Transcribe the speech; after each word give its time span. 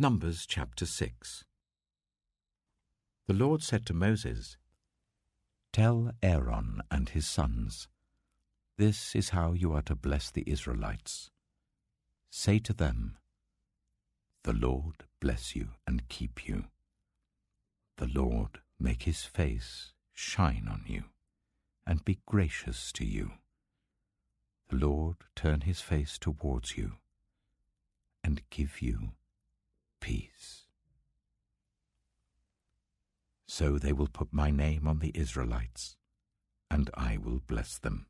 Numbers 0.00 0.46
chapter 0.46 0.86
6 0.86 1.42
The 3.26 3.34
Lord 3.34 3.64
said 3.64 3.84
to 3.86 3.92
Moses, 3.92 4.56
Tell 5.72 6.12
Aaron 6.22 6.82
and 6.88 7.08
his 7.08 7.26
sons, 7.26 7.88
This 8.76 9.16
is 9.16 9.30
how 9.30 9.54
you 9.54 9.72
are 9.72 9.82
to 9.82 9.96
bless 9.96 10.30
the 10.30 10.44
Israelites. 10.46 11.32
Say 12.30 12.60
to 12.60 12.72
them, 12.72 13.16
The 14.44 14.52
Lord 14.52 15.02
bless 15.18 15.56
you 15.56 15.70
and 15.84 16.08
keep 16.08 16.46
you. 16.46 16.66
The 17.96 18.06
Lord 18.06 18.60
make 18.78 19.02
his 19.02 19.24
face 19.24 19.94
shine 20.14 20.68
on 20.70 20.84
you 20.86 21.06
and 21.84 22.04
be 22.04 22.20
gracious 22.24 22.92
to 22.92 23.04
you. 23.04 23.32
The 24.68 24.76
Lord 24.76 25.16
turn 25.34 25.62
his 25.62 25.80
face 25.80 26.18
towards 26.18 26.76
you 26.76 26.98
and 28.22 28.48
give 28.48 28.80
you 28.80 29.14
peace. 30.00 30.64
So 33.46 33.78
they 33.78 33.92
will 33.92 34.08
put 34.08 34.32
my 34.32 34.50
name 34.50 34.86
on 34.86 35.00
the 35.00 35.12
Israelites, 35.14 35.96
and 36.70 36.90
I 36.94 37.16
will 37.16 37.40
bless 37.46 37.78
them. 37.78 38.06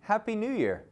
Happy 0.00 0.36
New 0.36 0.52
Year! 0.52 0.84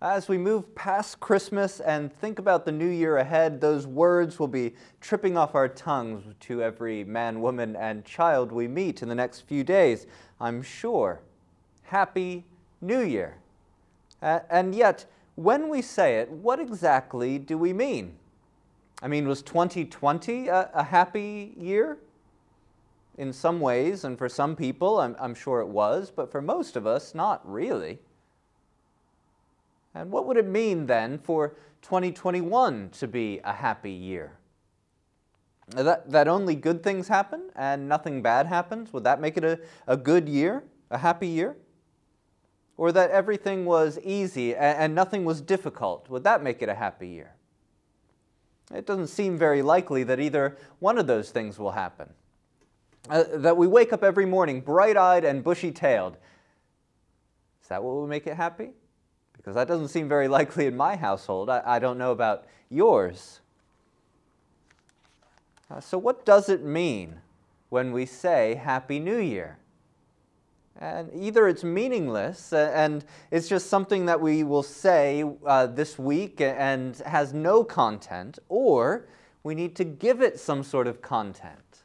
As 0.00 0.28
we 0.28 0.38
move 0.38 0.74
past 0.76 1.18
Christmas 1.18 1.80
and 1.80 2.12
think 2.12 2.38
about 2.38 2.64
the 2.64 2.70
new 2.70 2.88
year 2.88 3.16
ahead, 3.16 3.60
those 3.60 3.86
words 3.86 4.38
will 4.38 4.48
be 4.48 4.74
tripping 5.00 5.36
off 5.36 5.56
our 5.56 5.68
tongues 5.68 6.22
to 6.40 6.62
every 6.62 7.02
man, 7.02 7.40
woman, 7.40 7.74
and 7.74 8.04
child 8.04 8.52
we 8.52 8.68
meet 8.68 9.02
in 9.02 9.08
the 9.08 9.14
next 9.14 9.40
few 9.40 9.64
days, 9.64 10.06
I'm 10.40 10.62
sure. 10.62 11.20
Happy 11.82 12.44
New 12.80 13.00
Year! 13.00 13.38
and 14.22 14.74
yet, 14.74 15.04
when 15.38 15.68
we 15.68 15.80
say 15.80 16.16
it, 16.16 16.28
what 16.28 16.58
exactly 16.58 17.38
do 17.38 17.56
we 17.56 17.72
mean? 17.72 18.16
I 19.00 19.06
mean, 19.06 19.28
was 19.28 19.40
2020 19.42 20.48
a, 20.48 20.68
a 20.74 20.82
happy 20.82 21.54
year? 21.56 21.98
In 23.16 23.32
some 23.32 23.60
ways, 23.60 24.02
and 24.02 24.18
for 24.18 24.28
some 24.28 24.56
people, 24.56 24.98
I'm, 24.98 25.14
I'm 25.20 25.36
sure 25.36 25.60
it 25.60 25.68
was, 25.68 26.10
but 26.10 26.32
for 26.32 26.42
most 26.42 26.74
of 26.74 26.88
us, 26.88 27.14
not 27.14 27.48
really. 27.48 28.00
And 29.94 30.10
what 30.10 30.26
would 30.26 30.36
it 30.36 30.46
mean 30.46 30.86
then 30.86 31.18
for 31.18 31.54
2021 31.82 32.90
to 32.98 33.06
be 33.06 33.40
a 33.44 33.52
happy 33.52 33.92
year? 33.92 34.32
That, 35.68 36.10
that 36.10 36.26
only 36.26 36.56
good 36.56 36.82
things 36.82 37.06
happen 37.06 37.50
and 37.54 37.88
nothing 37.88 38.22
bad 38.22 38.46
happens? 38.46 38.92
Would 38.92 39.04
that 39.04 39.20
make 39.20 39.36
it 39.36 39.44
a, 39.44 39.60
a 39.86 39.96
good 39.96 40.28
year, 40.28 40.64
a 40.90 40.98
happy 40.98 41.28
year? 41.28 41.56
Or 42.78 42.92
that 42.92 43.10
everything 43.10 43.66
was 43.66 43.98
easy 44.04 44.54
and 44.54 44.94
nothing 44.94 45.24
was 45.24 45.42
difficult, 45.42 46.08
would 46.08 46.24
that 46.24 46.42
make 46.42 46.62
it 46.62 46.68
a 46.68 46.74
happy 46.74 47.08
year? 47.08 47.34
It 48.72 48.86
doesn't 48.86 49.08
seem 49.08 49.36
very 49.36 49.62
likely 49.62 50.04
that 50.04 50.20
either 50.20 50.56
one 50.78 50.96
of 50.96 51.06
those 51.06 51.30
things 51.30 51.58
will 51.58 51.72
happen. 51.72 52.08
Uh, 53.10 53.24
that 53.34 53.56
we 53.56 53.66
wake 53.66 53.92
up 53.92 54.04
every 54.04 54.26
morning 54.26 54.60
bright 54.60 54.96
eyed 54.96 55.24
and 55.24 55.42
bushy 55.42 55.72
tailed. 55.72 56.16
Is 57.62 57.68
that 57.68 57.82
what 57.82 57.94
will 57.94 58.06
make 58.06 58.26
it 58.26 58.36
happy? 58.36 58.70
Because 59.36 59.56
that 59.56 59.66
doesn't 59.66 59.88
seem 59.88 60.08
very 60.08 60.28
likely 60.38 60.66
in 60.66 60.76
my 60.76 60.94
household. 60.94 61.50
I, 61.50 61.62
I 61.64 61.78
don't 61.78 61.98
know 61.98 62.12
about 62.12 62.46
yours. 62.70 63.40
Uh, 65.70 65.80
so, 65.80 65.98
what 65.98 66.24
does 66.24 66.48
it 66.48 66.62
mean 66.62 67.20
when 67.70 67.92
we 67.92 68.06
say 68.06 68.54
Happy 68.54 69.00
New 69.00 69.18
Year? 69.18 69.58
And 70.78 71.10
either 71.12 71.48
it's 71.48 71.64
meaningless 71.64 72.52
and 72.52 73.04
it's 73.32 73.48
just 73.48 73.68
something 73.68 74.06
that 74.06 74.20
we 74.20 74.44
will 74.44 74.62
say 74.62 75.24
uh, 75.44 75.66
this 75.66 75.98
week 75.98 76.40
and 76.40 76.96
has 76.98 77.32
no 77.34 77.64
content, 77.64 78.38
or 78.48 79.08
we 79.42 79.56
need 79.56 79.74
to 79.76 79.84
give 79.84 80.22
it 80.22 80.38
some 80.38 80.62
sort 80.62 80.86
of 80.86 81.02
content 81.02 81.82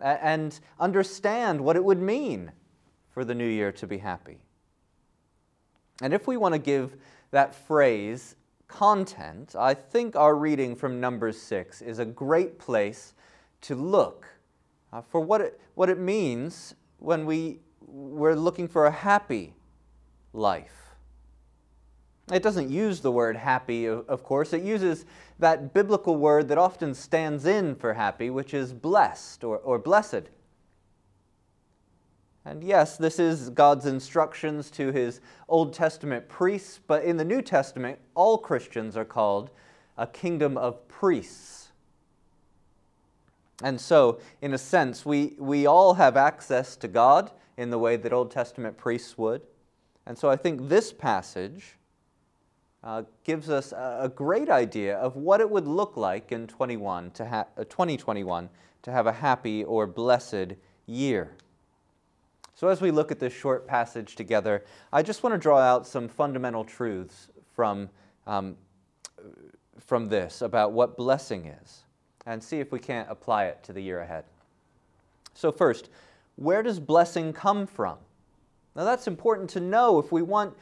and 0.00 0.60
understand 0.78 1.60
what 1.60 1.76
it 1.76 1.84
would 1.84 2.00
mean 2.00 2.52
for 3.08 3.24
the 3.24 3.34
new 3.34 3.48
year 3.48 3.72
to 3.72 3.86
be 3.86 3.98
happy. 3.98 4.38
And 6.02 6.12
if 6.12 6.26
we 6.26 6.36
want 6.36 6.52
to 6.52 6.58
give 6.58 6.96
that 7.30 7.54
phrase 7.54 8.36
content, 8.68 9.54
I 9.58 9.72
think 9.72 10.16
our 10.16 10.34
reading 10.34 10.76
from 10.76 11.00
Numbers 11.00 11.40
6 11.40 11.80
is 11.80 11.98
a 11.98 12.04
great 12.04 12.58
place 12.58 13.14
to 13.62 13.74
look 13.74 14.26
uh, 14.92 15.00
for 15.00 15.20
what 15.20 15.40
it, 15.40 15.60
what 15.74 15.88
it 15.88 15.98
means 15.98 16.74
when 16.98 17.24
we 17.24 17.60
we're 17.86 18.34
looking 18.34 18.68
for 18.68 18.86
a 18.86 18.90
happy 18.90 19.54
life. 20.32 20.72
It 22.32 22.42
doesn't 22.42 22.70
use 22.70 23.00
the 23.00 23.12
word 23.12 23.36
happy, 23.36 23.86
of 23.86 24.24
course. 24.24 24.52
It 24.52 24.62
uses 24.62 25.04
that 25.38 25.72
biblical 25.72 26.16
word 26.16 26.48
that 26.48 26.58
often 26.58 26.92
stands 26.92 27.46
in 27.46 27.76
for 27.76 27.94
happy, 27.94 28.30
which 28.30 28.52
is 28.52 28.72
blessed 28.72 29.44
or, 29.44 29.58
or 29.58 29.78
blessed. 29.78 30.30
And 32.44 32.64
yes, 32.64 32.96
this 32.96 33.20
is 33.20 33.50
God's 33.50 33.86
instructions 33.86 34.70
to 34.72 34.90
his 34.90 35.20
Old 35.48 35.72
Testament 35.72 36.28
priests, 36.28 36.80
but 36.86 37.04
in 37.04 37.16
the 37.16 37.24
New 37.24 37.42
Testament, 37.42 37.98
all 38.14 38.38
Christians 38.38 38.96
are 38.96 39.04
called 39.04 39.50
a 39.96 40.06
kingdom 40.06 40.56
of 40.56 40.86
priests. 40.88 41.68
And 43.62 43.80
so, 43.80 44.20
in 44.42 44.52
a 44.52 44.58
sense, 44.58 45.06
we, 45.06 45.34
we 45.38 45.66
all 45.66 45.94
have 45.94 46.16
access 46.16 46.76
to 46.76 46.88
God 46.88 47.30
in 47.56 47.70
the 47.70 47.78
way 47.78 47.96
that 47.96 48.12
Old 48.12 48.30
Testament 48.30 48.76
priests 48.76 49.16
would. 49.16 49.42
And 50.06 50.16
so 50.16 50.30
I 50.30 50.36
think 50.36 50.68
this 50.68 50.92
passage 50.92 51.76
uh, 52.84 53.02
gives 53.24 53.50
us 53.50 53.72
a, 53.72 53.98
a, 54.02 54.08
great 54.08 54.48
idea 54.48 54.96
of 54.98 55.16
what 55.16 55.40
it 55.40 55.50
would 55.50 55.66
look 55.66 55.96
like 55.96 56.30
in 56.30 56.46
21 56.46 57.10
to 57.12 57.26
ha- 57.26 57.46
uh, 57.56 57.64
2021 57.64 58.48
to 58.82 58.92
have 58.92 59.08
a 59.08 59.12
happy 59.12 59.64
or 59.64 59.88
blessed 59.88 60.52
year. 60.86 61.32
So, 62.54 62.68
as 62.68 62.80
we 62.80 62.90
look 62.90 63.10
at 63.10 63.18
this 63.18 63.32
short 63.32 63.66
passage 63.66 64.14
together, 64.14 64.64
I 64.92 65.02
just 65.02 65.22
want 65.22 65.34
to 65.34 65.38
draw 65.38 65.58
out 65.58 65.86
some 65.86 66.08
fundamental 66.08 66.64
truths 66.64 67.28
from, 67.54 67.90
um, 68.26 68.56
from 69.78 70.06
this 70.06 70.40
about 70.40 70.72
what 70.72 70.96
blessing 70.96 71.46
is 71.46 71.82
and 72.24 72.42
see 72.42 72.60
if 72.60 72.72
we 72.72 72.78
can't 72.78 73.10
apply 73.10 73.46
it 73.46 73.62
to 73.64 73.72
the 73.72 73.80
year 73.80 74.00
ahead. 74.00 74.24
So, 75.34 75.50
first, 75.50 75.90
where 76.36 76.62
does 76.62 76.78
blessing 76.78 77.32
come 77.32 77.66
from? 77.66 77.98
Now, 78.74 78.84
that's 78.84 79.06
important 79.06 79.50
to 79.50 79.60
know 79.60 79.98
if 79.98 80.12
we 80.12 80.22
want 80.22 80.54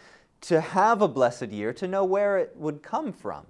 to 0.43 0.61
have 0.61 1.03
a 1.03 1.09
blessed 1.09 1.49
year, 1.49 1.73
to 1.73 1.89
know 1.89 2.05
where 2.05 2.39
it 2.39 2.53
would 2.57 2.83
come 2.83 3.13
from, 3.13 3.45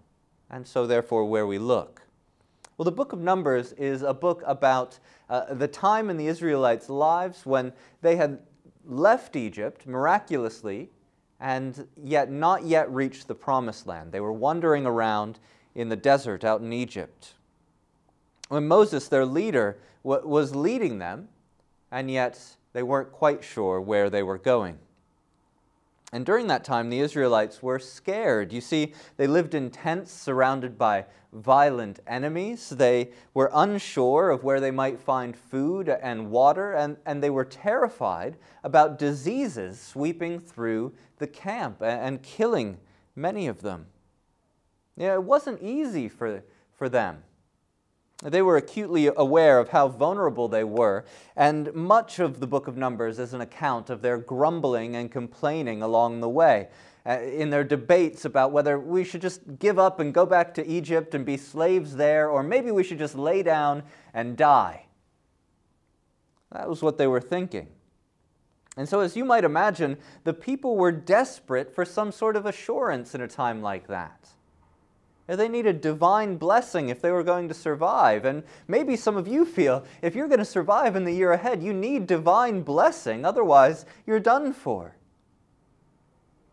and 0.50 0.66
so 0.66 0.86
therefore 0.86 1.24
where 1.26 1.46
we 1.46 1.58
look. 1.58 2.02
Well, 2.76 2.84
the 2.84 2.92
book 2.92 3.12
of 3.12 3.20
Numbers 3.20 3.72
is 3.72 4.02
a 4.02 4.14
book 4.14 4.42
about 4.46 4.98
uh, 5.28 5.54
the 5.54 5.68
time 5.68 6.10
in 6.10 6.16
the 6.16 6.26
Israelites' 6.26 6.88
lives 6.88 7.46
when 7.46 7.72
they 8.00 8.16
had 8.16 8.38
left 8.86 9.36
Egypt 9.36 9.86
miraculously 9.86 10.90
and 11.40 11.86
yet 12.02 12.30
not 12.30 12.64
yet 12.64 12.90
reached 12.90 13.28
the 13.28 13.34
promised 13.34 13.86
land. 13.86 14.12
They 14.12 14.20
were 14.20 14.32
wandering 14.32 14.86
around 14.86 15.38
in 15.74 15.88
the 15.88 15.96
desert 15.96 16.44
out 16.44 16.60
in 16.60 16.72
Egypt. 16.72 17.34
When 18.48 18.66
Moses, 18.66 19.08
their 19.08 19.26
leader, 19.26 19.78
was 20.02 20.54
leading 20.54 20.98
them, 20.98 21.28
and 21.94 22.10
yet 22.10 22.56
they 22.72 22.82
weren't 22.82 23.12
quite 23.12 23.44
sure 23.44 23.80
where 23.80 24.10
they 24.10 24.24
were 24.24 24.36
going. 24.36 24.76
And 26.12 26.26
during 26.26 26.48
that 26.48 26.64
time, 26.64 26.90
the 26.90 26.98
Israelites 26.98 27.62
were 27.62 27.78
scared. 27.78 28.52
You 28.52 28.60
see, 28.60 28.92
they 29.16 29.28
lived 29.28 29.54
in 29.54 29.70
tents 29.70 30.10
surrounded 30.10 30.76
by 30.76 31.06
violent 31.32 32.00
enemies. 32.06 32.68
They 32.68 33.10
were 33.32 33.48
unsure 33.54 34.30
of 34.30 34.42
where 34.42 34.58
they 34.58 34.72
might 34.72 34.98
find 34.98 35.36
food 35.36 35.88
and 35.88 36.32
water, 36.32 36.72
and, 36.72 36.96
and 37.06 37.22
they 37.22 37.30
were 37.30 37.44
terrified 37.44 38.38
about 38.64 38.98
diseases 38.98 39.80
sweeping 39.80 40.40
through 40.40 40.94
the 41.18 41.28
camp 41.28 41.80
and, 41.80 42.00
and 42.00 42.22
killing 42.22 42.78
many 43.14 43.46
of 43.46 43.62
them. 43.62 43.86
Yeah, 44.96 45.14
it 45.14 45.22
wasn't 45.22 45.62
easy 45.62 46.08
for, 46.08 46.42
for 46.72 46.88
them. 46.88 47.22
They 48.22 48.42
were 48.42 48.56
acutely 48.56 49.10
aware 49.14 49.58
of 49.58 49.70
how 49.70 49.88
vulnerable 49.88 50.48
they 50.48 50.64
were, 50.64 51.04
and 51.36 51.74
much 51.74 52.20
of 52.20 52.40
the 52.40 52.46
book 52.46 52.68
of 52.68 52.76
Numbers 52.76 53.18
is 53.18 53.34
an 53.34 53.40
account 53.40 53.90
of 53.90 54.02
their 54.02 54.18
grumbling 54.18 54.96
and 54.96 55.10
complaining 55.10 55.82
along 55.82 56.20
the 56.20 56.28
way. 56.28 56.68
Uh, 57.06 57.20
in 57.20 57.50
their 57.50 57.64
debates 57.64 58.24
about 58.24 58.50
whether 58.50 58.80
we 58.80 59.04
should 59.04 59.20
just 59.20 59.42
give 59.58 59.78
up 59.78 60.00
and 60.00 60.14
go 60.14 60.24
back 60.24 60.54
to 60.54 60.66
Egypt 60.66 61.14
and 61.14 61.26
be 61.26 61.36
slaves 61.36 61.96
there, 61.96 62.30
or 62.30 62.42
maybe 62.42 62.70
we 62.70 62.82
should 62.82 62.98
just 62.98 63.14
lay 63.14 63.42
down 63.42 63.82
and 64.14 64.38
die. 64.38 64.86
That 66.50 66.66
was 66.66 66.80
what 66.80 66.96
they 66.96 67.06
were 67.06 67.20
thinking. 67.20 67.68
And 68.78 68.88
so, 68.88 69.00
as 69.00 69.16
you 69.16 69.24
might 69.24 69.44
imagine, 69.44 69.98
the 70.24 70.32
people 70.32 70.76
were 70.76 70.92
desperate 70.92 71.74
for 71.74 71.84
some 71.84 72.10
sort 72.10 72.36
of 72.36 72.46
assurance 72.46 73.14
in 73.14 73.20
a 73.20 73.28
time 73.28 73.60
like 73.60 73.86
that. 73.88 74.30
They 75.26 75.48
needed 75.48 75.80
divine 75.80 76.36
blessing 76.36 76.90
if 76.90 77.00
they 77.00 77.10
were 77.10 77.22
going 77.22 77.48
to 77.48 77.54
survive. 77.54 78.24
And 78.24 78.42
maybe 78.68 78.96
some 78.96 79.16
of 79.16 79.26
you 79.26 79.44
feel 79.44 79.84
if 80.02 80.14
you're 80.14 80.28
going 80.28 80.38
to 80.38 80.44
survive 80.44 80.96
in 80.96 81.04
the 81.04 81.14
year 81.14 81.32
ahead, 81.32 81.62
you 81.62 81.72
need 81.72 82.06
divine 82.06 82.62
blessing. 82.62 83.24
Otherwise, 83.24 83.86
you're 84.06 84.20
done 84.20 84.52
for. 84.52 84.96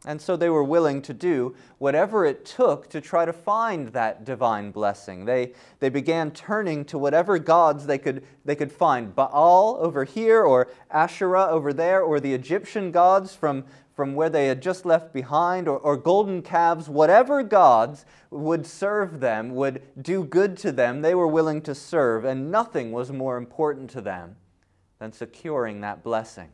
And 0.04 0.20
so 0.20 0.36
they 0.36 0.50
were 0.50 0.64
willing 0.64 1.04
to 1.04 1.14
do 1.14 1.56
whatever 1.78 2.26
it 2.26 2.44
took 2.44 2.90
to 2.90 3.00
try 3.00 3.24
to 3.24 3.34
find 3.34 3.90
that 3.90 4.26
divine 4.26 4.72
blessing. 4.72 5.26
They, 5.26 5.54
they 5.80 5.90
began 5.90 6.32
turning 6.32 6.86
to 6.86 6.98
whatever 6.98 7.38
gods 7.38 7.86
they 7.86 8.00
could, 8.00 8.26
they 8.44 8.56
could 8.56 8.72
find 8.72 9.16
Baal 9.16 9.78
over 9.80 10.04
here, 10.04 10.42
or 10.42 10.70
Asherah 10.90 11.46
over 11.50 11.72
there, 11.72 12.02
or 12.02 12.20
the 12.20 12.34
Egyptian 12.34 12.90
gods 12.90 13.36
from, 13.36 13.64
from 13.96 14.16
where 14.16 14.30
they 14.30 14.48
had 14.48 14.60
just 14.60 14.88
left 14.88 15.14
behind, 15.14 15.68
or, 15.68 15.78
or 15.78 15.98
golden 15.98 16.42
calves, 16.42 16.90
whatever 16.90 17.44
gods 17.44 18.04
would 18.32 18.66
serve 18.66 19.20
them, 19.20 19.54
would 19.54 19.84
do 20.02 20.24
good 20.24 20.58
to 20.58 20.72
them, 20.72 21.04
they 21.04 21.14
were 21.14 21.28
willing 21.28 21.62
to 21.62 21.76
serve, 21.76 22.26
and 22.26 22.50
nothing 22.50 22.92
was 22.92 23.12
more 23.12 23.38
important 23.38 23.92
to 23.92 24.02
them 24.02 24.36
than 24.98 25.12
securing 25.12 25.82
that 25.82 26.04
blessing. 26.04 26.50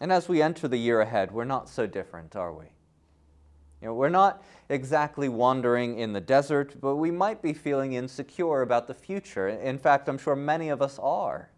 And 0.00 0.12
as 0.12 0.28
we 0.28 0.42
enter 0.42 0.68
the 0.68 0.76
year 0.76 1.00
ahead, 1.00 1.32
we're 1.32 1.44
not 1.44 1.68
so 1.68 1.86
different, 1.86 2.36
are 2.36 2.52
we? 2.52 2.66
You 3.80 3.88
know, 3.88 3.94
we're 3.94 4.08
not 4.08 4.42
exactly 4.68 5.28
wandering 5.28 5.98
in 5.98 6.12
the 6.12 6.20
desert, 6.20 6.80
but 6.80 6.96
we 6.96 7.10
might 7.10 7.42
be 7.42 7.52
feeling 7.52 7.92
insecure 7.92 8.62
about 8.62 8.88
the 8.88 8.94
future. 8.94 9.48
In 9.48 9.78
fact, 9.78 10.08
I'm 10.08 10.18
sure 10.18 10.36
many 10.36 10.68
of 10.70 10.82
us 10.82 10.98
are. 10.98 11.50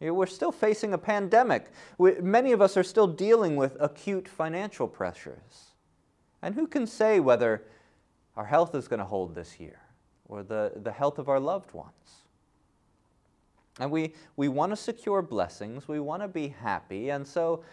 You 0.00 0.08
know, 0.08 0.14
we're 0.14 0.26
still 0.26 0.52
facing 0.52 0.92
a 0.92 0.98
pandemic. 0.98 1.70
We, 1.98 2.16
many 2.20 2.52
of 2.52 2.60
us 2.60 2.76
are 2.76 2.82
still 2.82 3.06
dealing 3.06 3.56
with 3.56 3.76
acute 3.80 4.28
financial 4.28 4.88
pressures. 4.88 5.72
And 6.42 6.54
who 6.54 6.66
can 6.66 6.86
say 6.86 7.20
whether 7.20 7.62
our 8.36 8.44
health 8.44 8.74
is 8.74 8.88
going 8.88 8.98
to 8.98 9.06
hold 9.06 9.34
this 9.34 9.58
year 9.58 9.80
or 10.28 10.42
the, 10.42 10.72
the 10.76 10.92
health 10.92 11.18
of 11.18 11.28
our 11.28 11.40
loved 11.40 11.72
ones? 11.72 12.23
And 13.80 13.90
we, 13.90 14.14
we 14.36 14.48
want 14.48 14.72
to 14.72 14.76
secure 14.76 15.20
blessings, 15.20 15.88
we 15.88 15.98
want 16.00 16.22
to 16.22 16.28
be 16.28 16.48
happy, 16.48 17.10
and 17.10 17.26
so 17.26 17.64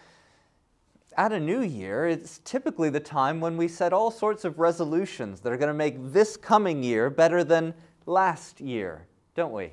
at 1.16 1.32
a 1.32 1.40
new 1.40 1.60
year, 1.60 2.06
it's 2.06 2.40
typically 2.44 2.90
the 2.90 3.00
time 3.00 3.40
when 3.40 3.56
we 3.56 3.68
set 3.68 3.92
all 3.92 4.10
sorts 4.10 4.44
of 4.44 4.58
resolutions 4.58 5.40
that 5.40 5.52
are 5.52 5.56
going 5.56 5.68
to 5.68 5.74
make 5.74 5.96
this 6.12 6.36
coming 6.36 6.82
year 6.82 7.10
better 7.10 7.44
than 7.44 7.74
last 8.06 8.60
year, 8.60 9.06
don't 9.34 9.52
we? 9.52 9.72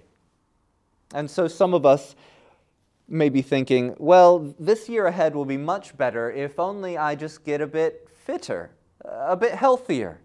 And 1.13 1.29
so 1.29 1.47
some 1.47 1.73
of 1.73 1.85
us 1.85 2.15
may 3.07 3.29
be 3.29 3.41
thinking, 3.41 3.95
well, 3.97 4.53
this 4.59 4.87
year 4.87 5.07
ahead 5.07 5.35
will 5.35 5.45
be 5.45 5.57
much 5.57 5.97
better 5.97 6.31
if 6.31 6.59
only 6.59 6.97
I 6.97 7.15
just 7.15 7.43
get 7.43 7.61
a 7.61 7.67
bit 7.67 8.07
fitter, 8.13 8.71
a 9.03 9.35
bit 9.35 9.53
healthier. 9.53 10.19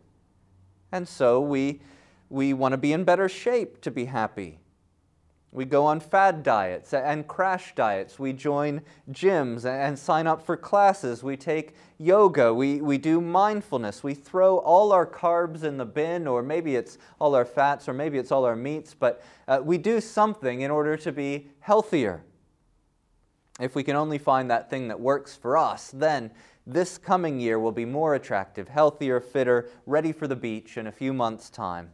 And 0.93 1.09
so 1.09 1.41
we, 1.41 1.81
we 2.29 2.53
want 2.53 2.73
to 2.73 2.79
be 2.79 2.93
in 2.93 3.05
better 3.05 3.29
shape 3.29 3.81
to 3.83 3.91
be 3.91 4.05
happy. 4.05 4.59
We 5.55 5.65
go 5.65 5.87
on 5.87 6.01
fad 6.01 6.43
diets 6.43 6.93
and 6.93 7.29
crash 7.29 7.77
diets. 7.77 8.19
We 8.19 8.33
join 8.33 8.83
gyms 9.13 9.65
and 9.65 9.97
sign 9.97 10.27
up 10.27 10.45
for 10.45 10.57
classes. 10.57 11.23
We 11.23 11.37
take 11.37 11.77
yoga. 11.97 12.53
We, 12.53 12.81
we 12.81 12.99
do 12.99 13.21
mindfulness. 13.21 14.03
We 14.03 14.15
throw 14.15 14.59
all 14.59 14.91
our 14.91 15.07
carbs 15.07 15.63
in 15.63 15.77
the 15.77 15.85
bin, 15.85 16.27
or 16.27 16.43
maybe 16.43 16.75
it's 16.75 16.99
all 17.21 17.37
our 17.37 17.45
fats, 17.45 17.89
or 17.89 17.93
maybe 17.93 18.19
it's 18.19 18.33
all 18.33 18.45
our 18.45 18.57
meats, 18.57 18.95
but 18.95 19.23
uh, 19.47 19.61
we 19.63 19.79
do 19.79 20.01
something 20.01 20.63
in 20.63 20.73
order 20.73 20.97
to 20.97 21.13
be 21.13 21.47
healthier. 21.61 22.25
If 23.61 23.77
we 23.77 23.85
can 23.85 23.95
only 23.95 24.19
find 24.19 24.51
that 24.51 24.69
thing 24.69 24.89
that 24.89 24.99
works 24.99 25.37
for 25.37 25.57
us, 25.57 25.93
then 25.95 26.33
this 26.67 26.99
coming 26.99 27.39
year 27.39 27.61
will 27.61 27.71
be 27.71 27.85
more 27.85 28.17
attractive, 28.17 28.67
healthier, 28.67 29.21
fitter, 29.21 29.71
ready 29.87 30.11
for 30.11 30.27
the 30.27 30.35
beach 30.35 30.77
in 30.79 30.89
a 30.89 30.93
few 30.93 31.13
months' 31.13 31.49
time. 31.49 31.93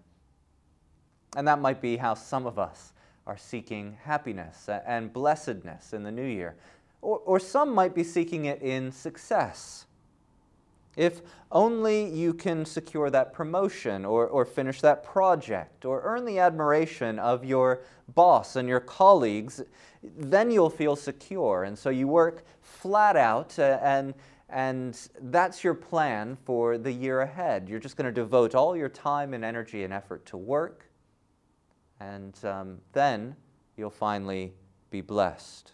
And 1.36 1.46
that 1.46 1.60
might 1.60 1.82
be 1.82 1.98
how 1.98 2.14
some 2.14 2.46
of 2.46 2.58
us 2.58 2.94
are 3.30 3.36
seeking 3.36 3.96
happiness 4.02 4.68
and 4.84 5.12
blessedness 5.12 5.92
in 5.92 6.02
the 6.02 6.10
new 6.10 6.26
year. 6.26 6.56
Or, 7.00 7.18
or 7.18 7.38
some 7.38 7.72
might 7.72 7.94
be 7.94 8.02
seeking 8.02 8.46
it 8.46 8.60
in 8.60 8.90
success. 8.90 9.86
If 10.96 11.20
only 11.52 12.10
you 12.12 12.34
can 12.34 12.64
secure 12.64 13.08
that 13.10 13.32
promotion 13.32 14.04
or, 14.04 14.26
or 14.26 14.44
finish 14.44 14.80
that 14.80 15.04
project 15.04 15.84
or 15.84 16.02
earn 16.02 16.24
the 16.24 16.40
admiration 16.40 17.20
of 17.20 17.44
your 17.44 17.82
boss 18.16 18.56
and 18.56 18.68
your 18.68 18.80
colleagues, 18.80 19.62
then 20.02 20.50
you'll 20.50 20.68
feel 20.68 20.96
secure. 20.96 21.62
And 21.62 21.78
so 21.78 21.88
you 21.88 22.08
work 22.08 22.42
flat 22.62 23.16
out 23.16 23.56
uh, 23.60 23.78
and, 23.80 24.12
and 24.48 24.98
that's 25.20 25.62
your 25.62 25.74
plan 25.74 26.36
for 26.44 26.78
the 26.78 26.90
year 26.90 27.20
ahead. 27.20 27.68
You're 27.68 27.78
just 27.78 27.96
going 27.96 28.12
to 28.12 28.20
devote 28.20 28.56
all 28.56 28.76
your 28.76 28.88
time 28.88 29.34
and 29.34 29.44
energy 29.44 29.84
and 29.84 29.92
effort 29.92 30.26
to 30.26 30.36
work 30.36 30.89
and 32.00 32.36
um, 32.44 32.78
then 32.92 33.36
you'll 33.76 33.90
finally 33.90 34.52
be 34.90 35.00
blessed. 35.00 35.72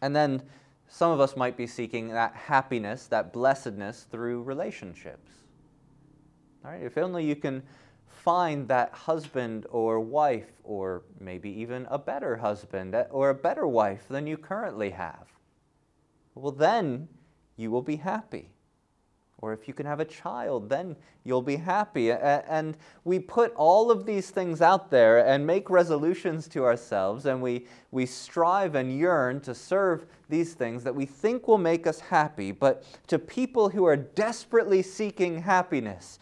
And 0.00 0.16
then 0.16 0.42
some 0.88 1.10
of 1.10 1.20
us 1.20 1.36
might 1.36 1.56
be 1.56 1.66
seeking 1.66 2.08
that 2.08 2.34
happiness, 2.34 3.06
that 3.06 3.32
blessedness 3.32 4.06
through 4.10 4.42
relationships. 4.42 5.30
All 6.64 6.70
right, 6.70 6.82
if 6.82 6.98
only 6.98 7.24
you 7.24 7.36
can 7.36 7.62
find 8.06 8.68
that 8.68 8.92
husband 8.92 9.66
or 9.70 10.00
wife, 10.00 10.52
or 10.64 11.02
maybe 11.18 11.50
even 11.50 11.86
a 11.90 11.98
better 11.98 12.36
husband 12.36 12.94
or 13.10 13.30
a 13.30 13.34
better 13.34 13.66
wife 13.66 14.06
than 14.08 14.26
you 14.26 14.36
currently 14.36 14.90
have, 14.90 15.28
well, 16.34 16.52
then 16.52 17.08
you 17.56 17.70
will 17.70 17.82
be 17.82 17.96
happy. 17.96 18.50
Or 19.42 19.52
if 19.52 19.66
you 19.66 19.74
can 19.74 19.86
have 19.86 19.98
a 19.98 20.04
child, 20.04 20.68
then 20.68 20.94
you'll 21.24 21.42
be 21.42 21.56
happy. 21.56 22.12
And 22.12 22.76
we 23.02 23.18
put 23.18 23.52
all 23.56 23.90
of 23.90 24.06
these 24.06 24.30
things 24.30 24.62
out 24.62 24.88
there 24.88 25.26
and 25.26 25.44
make 25.44 25.68
resolutions 25.68 26.46
to 26.50 26.64
ourselves, 26.64 27.26
and 27.26 27.42
we, 27.42 27.66
we 27.90 28.06
strive 28.06 28.76
and 28.76 28.96
yearn 28.96 29.40
to 29.40 29.52
serve 29.52 30.06
these 30.28 30.54
things 30.54 30.84
that 30.84 30.94
we 30.94 31.06
think 31.06 31.48
will 31.48 31.58
make 31.58 31.88
us 31.88 31.98
happy. 31.98 32.52
But 32.52 32.84
to 33.08 33.18
people 33.18 33.68
who 33.68 33.84
are 33.84 33.96
desperately 33.96 34.80
seeking 34.80 35.42
happiness, 35.42 36.20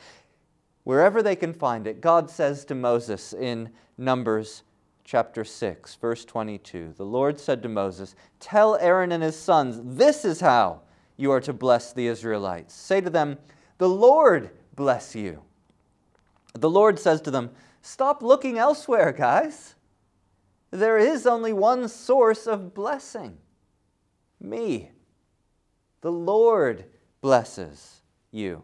wherever 0.85 1.23
they 1.23 1.37
can 1.37 1.53
find 1.53 1.87
it, 1.87 2.01
God 2.01 2.31
says 2.31 2.65
to 2.65 2.75
Moses 2.75 3.35
in 3.35 3.69
Numbers 3.99 4.63
chapter 5.05 5.45
6, 5.45 5.97
verse 5.97 6.25
22 6.25 6.95
The 6.97 7.05
Lord 7.05 7.39
said 7.39 7.63
to 7.65 7.69
Moses, 7.69 8.15
Tell 8.39 8.77
Aaron 8.77 9.13
and 9.13 9.23
his 9.23 9.39
sons, 9.39 9.79
this 9.99 10.25
is 10.25 10.41
how 10.41 10.81
you 11.21 11.31
are 11.33 11.41
to 11.41 11.53
bless 11.53 11.93
the 11.93 12.07
Israelites. 12.07 12.75
Say 12.75 13.01
to 13.01 13.11
them, 13.11 13.39
The 13.79 13.89
Lord 13.89 14.51
bless 14.75 15.15
you. 15.15 15.43
The 16.55 16.71
Lord 16.71 16.99
says 16.99 17.21
to 17.23 17.31
them, 17.31 17.51
Stop 17.83 18.23
looking 18.23 18.59
elsewhere, 18.59 19.13
guys. 19.13 19.75
There 20.71 20.99
is 20.99 21.27
only 21.27 21.53
one 21.53 21.89
source 21.89 22.47
of 22.47 22.75
blessing 22.75 23.39
me. 24.41 24.91
The 26.01 26.13
Lord 26.13 26.85
blesses 27.21 28.03
you. 28.31 28.63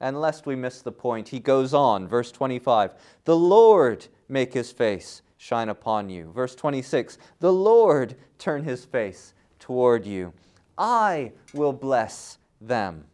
And 0.00 0.20
lest 0.20 0.46
we 0.46 0.56
miss 0.56 0.82
the 0.82 0.92
point, 0.92 1.28
he 1.28 1.40
goes 1.40 1.74
on, 1.74 2.06
verse 2.06 2.30
25 2.30 2.92
The 3.24 3.36
Lord 3.36 4.06
make 4.28 4.52
his 4.52 4.72
face 4.72 5.22
shine 5.38 5.68
upon 5.68 6.08
you. 6.08 6.30
Verse 6.32 6.54
26 6.54 7.18
The 7.40 7.52
Lord 7.52 8.16
turn 8.38 8.64
his 8.64 8.84
face 8.84 9.34
toward 9.58 10.06
you 10.06 10.32
I 10.78 11.32
will 11.52 11.72
bless 11.72 12.38
them. 12.60 13.04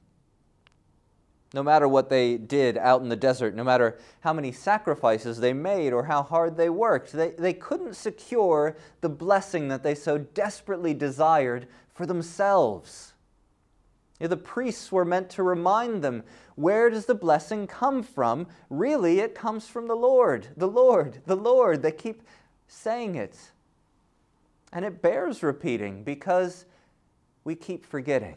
No 1.54 1.62
matter 1.62 1.86
what 1.86 2.08
they 2.08 2.38
did 2.38 2.78
out 2.78 3.02
in 3.02 3.10
the 3.10 3.16
desert, 3.16 3.54
no 3.54 3.62
matter 3.62 3.98
how 4.20 4.32
many 4.32 4.52
sacrifices 4.52 5.38
they 5.38 5.52
made 5.52 5.92
or 5.92 6.04
how 6.04 6.22
hard 6.22 6.56
they 6.56 6.70
worked, 6.70 7.12
they, 7.12 7.30
they 7.30 7.52
couldn't 7.52 7.94
secure 7.94 8.76
the 9.02 9.10
blessing 9.10 9.68
that 9.68 9.82
they 9.82 9.94
so 9.94 10.16
desperately 10.16 10.94
desired 10.94 11.66
for 11.94 12.06
themselves. 12.06 13.12
The 14.18 14.36
priests 14.36 14.90
were 14.90 15.04
meant 15.04 15.28
to 15.30 15.42
remind 15.42 16.02
them 16.02 16.22
where 16.54 16.88
does 16.88 17.06
the 17.06 17.14
blessing 17.14 17.66
come 17.66 18.02
from? 18.02 18.46
Really, 18.70 19.20
it 19.20 19.34
comes 19.34 19.66
from 19.66 19.88
the 19.88 19.96
Lord, 19.96 20.48
the 20.56 20.68
Lord, 20.68 21.20
the 21.26 21.36
Lord. 21.36 21.82
They 21.82 21.92
keep 21.92 22.22
saying 22.68 23.16
it. 23.16 23.36
And 24.72 24.84
it 24.84 25.02
bears 25.02 25.42
repeating 25.42 26.04
because 26.04 26.66
we 27.44 27.54
keep 27.54 27.84
forgetting. 27.84 28.36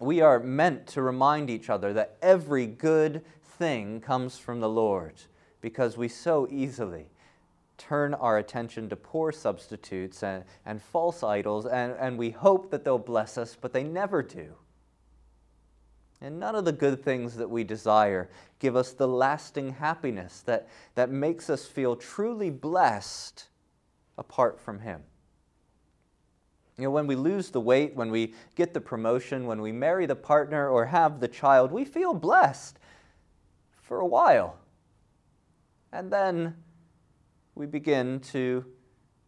We 0.00 0.20
are 0.20 0.40
meant 0.40 0.86
to 0.88 1.02
remind 1.02 1.48
each 1.48 1.70
other 1.70 1.92
that 1.92 2.16
every 2.20 2.66
good 2.66 3.24
thing 3.58 4.00
comes 4.00 4.38
from 4.38 4.60
the 4.60 4.68
Lord 4.68 5.14
because 5.60 5.96
we 5.96 6.08
so 6.08 6.48
easily 6.50 7.06
turn 7.78 8.14
our 8.14 8.38
attention 8.38 8.88
to 8.88 8.96
poor 8.96 9.32
substitutes 9.32 10.22
and, 10.22 10.44
and 10.66 10.80
false 10.80 11.22
idols, 11.22 11.66
and, 11.66 11.94
and 11.98 12.18
we 12.18 12.30
hope 12.30 12.70
that 12.70 12.84
they'll 12.84 12.98
bless 12.98 13.38
us, 13.38 13.56
but 13.60 13.72
they 13.72 13.82
never 13.82 14.22
do. 14.22 14.54
And 16.20 16.38
none 16.38 16.54
of 16.54 16.64
the 16.64 16.72
good 16.72 17.02
things 17.02 17.36
that 17.36 17.50
we 17.50 17.64
desire 17.64 18.30
give 18.60 18.76
us 18.76 18.92
the 18.92 19.08
lasting 19.08 19.72
happiness 19.72 20.42
that, 20.42 20.68
that 20.94 21.10
makes 21.10 21.50
us 21.50 21.66
feel 21.66 21.96
truly 21.96 22.50
blessed 22.50 23.48
apart 24.16 24.60
from 24.60 24.78
Him. 24.78 25.02
You 26.78 26.84
know, 26.84 26.90
when 26.90 27.06
we 27.06 27.16
lose 27.16 27.50
the 27.50 27.60
weight, 27.60 27.94
when 27.94 28.10
we 28.10 28.34
get 28.54 28.72
the 28.72 28.80
promotion, 28.80 29.46
when 29.46 29.60
we 29.60 29.72
marry 29.72 30.06
the 30.06 30.16
partner 30.16 30.68
or 30.68 30.86
have 30.86 31.20
the 31.20 31.28
child, 31.28 31.70
we 31.70 31.84
feel 31.84 32.14
blessed 32.14 32.78
for 33.82 34.00
a 34.00 34.06
while. 34.06 34.56
And 35.92 36.10
then 36.10 36.56
we 37.54 37.66
begin 37.66 38.20
to, 38.20 38.64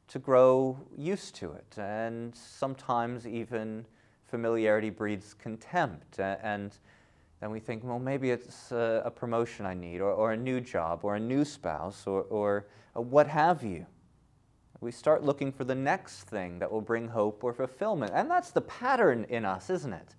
to 0.08 0.18
grow 0.18 0.78
used 0.96 1.34
to 1.36 1.52
it. 1.52 1.78
And 1.78 2.34
sometimes 2.34 3.26
even 3.26 3.84
familiarity 4.24 4.88
breeds 4.90 5.34
contempt. 5.34 6.18
And 6.18 6.76
then 7.40 7.50
we 7.50 7.60
think, 7.60 7.84
well, 7.84 7.98
maybe 7.98 8.30
it's 8.30 8.72
a, 8.72 9.12
promotion 9.14 9.66
I 9.66 9.74
need, 9.74 10.00
or, 10.00 10.10
or, 10.10 10.32
a 10.32 10.36
new 10.36 10.60
job, 10.60 11.00
or 11.02 11.16
a 11.16 11.20
new 11.20 11.44
spouse, 11.44 12.06
or, 12.06 12.22
or 12.22 12.66
what 12.94 13.26
have 13.26 13.62
you. 13.62 13.84
We 14.80 14.90
start 14.90 15.24
looking 15.24 15.52
for 15.52 15.64
the 15.64 15.74
next 15.74 16.24
thing 16.24 16.58
that 16.58 16.70
will 16.70 16.80
bring 16.80 17.08
hope 17.08 17.42
or 17.42 17.52
fulfillment. 17.52 18.12
And 18.14 18.30
that's 18.30 18.50
the 18.50 18.60
pattern 18.60 19.24
in 19.28 19.44
us, 19.44 19.70
isn't 19.70 19.92
it? 19.92 20.14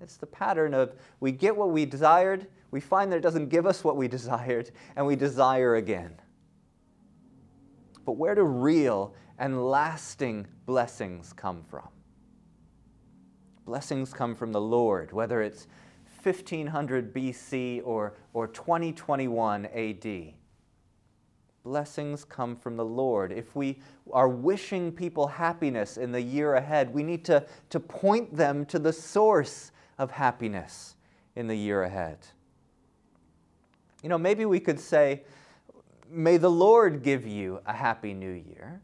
It's 0.00 0.16
the 0.16 0.26
pattern 0.26 0.74
of 0.74 0.94
we 1.20 1.32
get 1.32 1.56
what 1.56 1.70
we 1.70 1.86
desired, 1.86 2.48
we 2.70 2.80
find 2.80 3.12
that 3.12 3.16
it 3.16 3.22
doesn't 3.22 3.48
give 3.48 3.66
us 3.66 3.84
what 3.84 3.96
we 3.96 4.08
desired, 4.08 4.70
and 4.96 5.06
we 5.06 5.16
desire 5.16 5.76
again. 5.76 6.14
But 8.04 8.12
where 8.12 8.34
do 8.34 8.42
real 8.42 9.14
and 9.38 9.64
lasting 9.68 10.46
blessings 10.66 11.32
come 11.32 11.62
from? 11.70 11.88
Blessings 13.64 14.12
come 14.12 14.34
from 14.34 14.50
the 14.50 14.60
Lord, 14.60 15.12
whether 15.12 15.40
it's 15.40 15.68
1500 16.22 17.14
BC 17.14 17.82
or, 17.84 18.14
or 18.32 18.48
2021 18.48 19.66
AD. 19.66 20.34
Blessings 21.64 22.24
come 22.24 22.56
from 22.56 22.76
the 22.76 22.84
Lord. 22.84 23.30
If 23.30 23.54
we 23.54 23.78
are 24.12 24.28
wishing 24.28 24.90
people 24.90 25.28
happiness 25.28 25.96
in 25.96 26.10
the 26.10 26.20
year 26.20 26.54
ahead, 26.54 26.92
we 26.92 27.02
need 27.02 27.24
to, 27.26 27.46
to 27.70 27.78
point 27.78 28.36
them 28.36 28.66
to 28.66 28.78
the 28.78 28.92
source 28.92 29.70
of 29.98 30.10
happiness 30.10 30.96
in 31.36 31.46
the 31.46 31.54
year 31.54 31.84
ahead. 31.84 32.18
You 34.02 34.08
know, 34.08 34.18
maybe 34.18 34.44
we 34.44 34.58
could 34.58 34.80
say, 34.80 35.22
May 36.10 36.36
the 36.36 36.50
Lord 36.50 37.02
give 37.02 37.26
you 37.26 37.60
a 37.64 37.72
happy 37.72 38.12
new 38.12 38.32
year. 38.32 38.82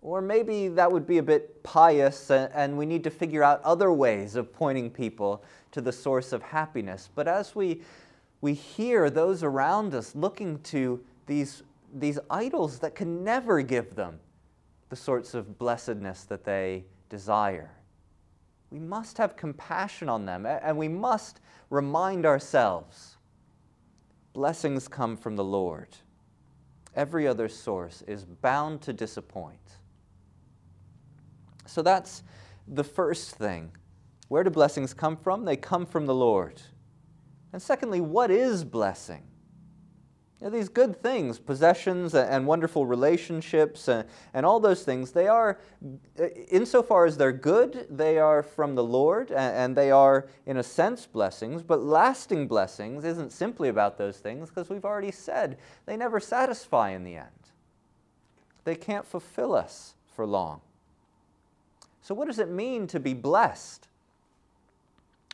Or 0.00 0.22
maybe 0.22 0.68
that 0.68 0.90
would 0.90 1.06
be 1.06 1.18
a 1.18 1.22
bit 1.22 1.62
pious 1.62 2.30
and 2.30 2.78
we 2.78 2.86
need 2.86 3.04
to 3.04 3.10
figure 3.10 3.42
out 3.42 3.60
other 3.64 3.92
ways 3.92 4.36
of 4.36 4.52
pointing 4.52 4.90
people 4.90 5.42
to 5.72 5.80
the 5.80 5.92
source 5.92 6.32
of 6.32 6.42
happiness. 6.42 7.10
But 7.14 7.28
as 7.28 7.54
we, 7.54 7.82
we 8.40 8.54
hear 8.54 9.10
those 9.10 9.42
around 9.42 9.94
us 9.94 10.14
looking 10.14 10.60
to 10.60 11.04
these, 11.26 11.62
these 11.92 12.18
idols 12.30 12.78
that 12.80 12.94
can 12.94 13.24
never 13.24 13.62
give 13.62 13.94
them 13.94 14.18
the 14.88 14.96
sorts 14.96 15.34
of 15.34 15.58
blessedness 15.58 16.24
that 16.24 16.44
they 16.44 16.84
desire, 17.08 17.70
we 18.70 18.78
must 18.78 19.18
have 19.18 19.36
compassion 19.36 20.08
on 20.08 20.26
them 20.26 20.46
and 20.46 20.76
we 20.76 20.88
must 20.88 21.40
remind 21.70 22.26
ourselves 22.26 23.16
blessings 24.32 24.88
come 24.88 25.16
from 25.16 25.36
the 25.36 25.44
Lord. 25.44 25.88
Every 26.94 27.26
other 27.26 27.48
source 27.48 28.02
is 28.06 28.24
bound 28.24 28.82
to 28.82 28.92
disappoint. 28.92 29.58
So 31.66 31.82
that's 31.82 32.22
the 32.66 32.84
first 32.84 33.36
thing. 33.36 33.72
Where 34.28 34.44
do 34.44 34.50
blessings 34.50 34.94
come 34.94 35.16
from? 35.16 35.44
They 35.44 35.56
come 35.56 35.86
from 35.86 36.06
the 36.06 36.14
Lord. 36.14 36.60
And 37.52 37.62
secondly, 37.62 38.00
what 38.00 38.30
is 38.30 38.64
blessing? 38.64 39.22
These 40.40 40.68
good 40.68 41.02
things, 41.02 41.40
possessions 41.40 42.14
and 42.14 42.46
wonderful 42.46 42.86
relationships 42.86 43.88
and, 43.88 44.08
and 44.32 44.46
all 44.46 44.60
those 44.60 44.84
things, 44.84 45.10
they 45.10 45.26
are, 45.26 45.58
uh, 46.18 46.28
insofar 46.48 47.06
as 47.06 47.16
they're 47.16 47.32
good, 47.32 47.88
they 47.90 48.18
are 48.18 48.44
from 48.44 48.76
the 48.76 48.84
Lord 48.84 49.30
and, 49.30 49.56
and 49.56 49.76
they 49.76 49.90
are, 49.90 50.28
in 50.46 50.58
a 50.58 50.62
sense, 50.62 51.06
blessings. 51.06 51.64
But 51.64 51.82
lasting 51.82 52.46
blessings 52.46 53.04
isn't 53.04 53.32
simply 53.32 53.68
about 53.68 53.98
those 53.98 54.18
things 54.18 54.48
because 54.48 54.70
we've 54.70 54.84
already 54.84 55.10
said 55.10 55.58
they 55.86 55.96
never 55.96 56.20
satisfy 56.20 56.90
in 56.90 57.02
the 57.02 57.16
end. 57.16 57.26
They 58.62 58.76
can't 58.76 59.06
fulfill 59.06 59.56
us 59.56 59.94
for 60.14 60.24
long. 60.24 60.60
So, 62.00 62.14
what 62.14 62.28
does 62.28 62.38
it 62.38 62.48
mean 62.48 62.86
to 62.88 63.00
be 63.00 63.12
blessed? 63.12 63.88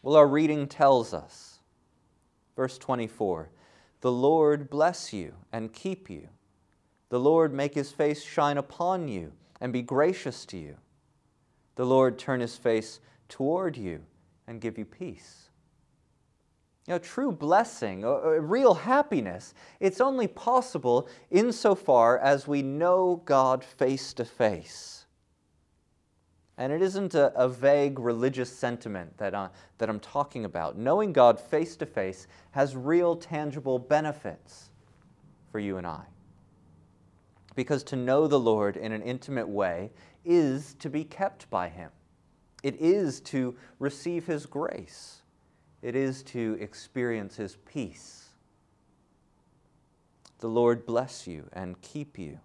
Well, 0.02 0.16
our 0.16 0.26
reading 0.26 0.66
tells 0.66 1.12
us. 1.12 1.58
Verse 2.56 2.78
24 2.78 3.50
the 4.04 4.12
Lord 4.12 4.68
bless 4.68 5.14
you 5.14 5.32
and 5.50 5.72
keep 5.72 6.10
you. 6.10 6.28
The 7.08 7.18
Lord 7.18 7.54
make 7.54 7.74
his 7.74 7.90
face 7.90 8.22
shine 8.22 8.58
upon 8.58 9.08
you 9.08 9.32
and 9.62 9.72
be 9.72 9.80
gracious 9.80 10.44
to 10.44 10.58
you. 10.58 10.76
The 11.76 11.86
Lord 11.86 12.18
turn 12.18 12.40
his 12.40 12.54
face 12.54 13.00
toward 13.30 13.78
you 13.78 14.02
and 14.46 14.60
give 14.60 14.76
you 14.76 14.84
peace. 14.84 15.48
You 16.86 16.92
know, 16.92 16.98
true 16.98 17.32
blessing, 17.32 18.02
real 18.02 18.74
happiness, 18.74 19.54
it's 19.80 20.02
only 20.02 20.28
possible 20.28 21.08
insofar 21.30 22.18
as 22.18 22.46
we 22.46 22.60
know 22.60 23.22
God 23.24 23.64
face 23.64 24.12
to 24.12 24.26
face. 24.26 24.93
And 26.56 26.72
it 26.72 26.82
isn't 26.82 27.14
a, 27.14 27.32
a 27.34 27.48
vague 27.48 27.98
religious 27.98 28.50
sentiment 28.50 29.16
that, 29.18 29.34
uh, 29.34 29.48
that 29.78 29.88
I'm 29.88 29.98
talking 29.98 30.44
about. 30.44 30.78
Knowing 30.78 31.12
God 31.12 31.40
face 31.40 31.76
to 31.76 31.86
face 31.86 32.28
has 32.52 32.76
real, 32.76 33.16
tangible 33.16 33.78
benefits 33.78 34.70
for 35.50 35.58
you 35.58 35.78
and 35.78 35.86
I. 35.86 36.02
Because 37.56 37.82
to 37.84 37.96
know 37.96 38.26
the 38.26 38.38
Lord 38.38 38.76
in 38.76 38.92
an 38.92 39.02
intimate 39.02 39.48
way 39.48 39.90
is 40.24 40.74
to 40.74 40.88
be 40.88 41.04
kept 41.04 41.50
by 41.50 41.68
Him, 41.68 41.90
it 42.62 42.76
is 42.80 43.20
to 43.20 43.56
receive 43.78 44.26
His 44.26 44.46
grace, 44.46 45.22
it 45.82 45.96
is 45.96 46.22
to 46.24 46.56
experience 46.60 47.36
His 47.36 47.56
peace. 47.66 48.28
The 50.38 50.48
Lord 50.48 50.86
bless 50.86 51.26
you 51.26 51.48
and 51.52 51.80
keep 51.80 52.18
you. 52.18 52.38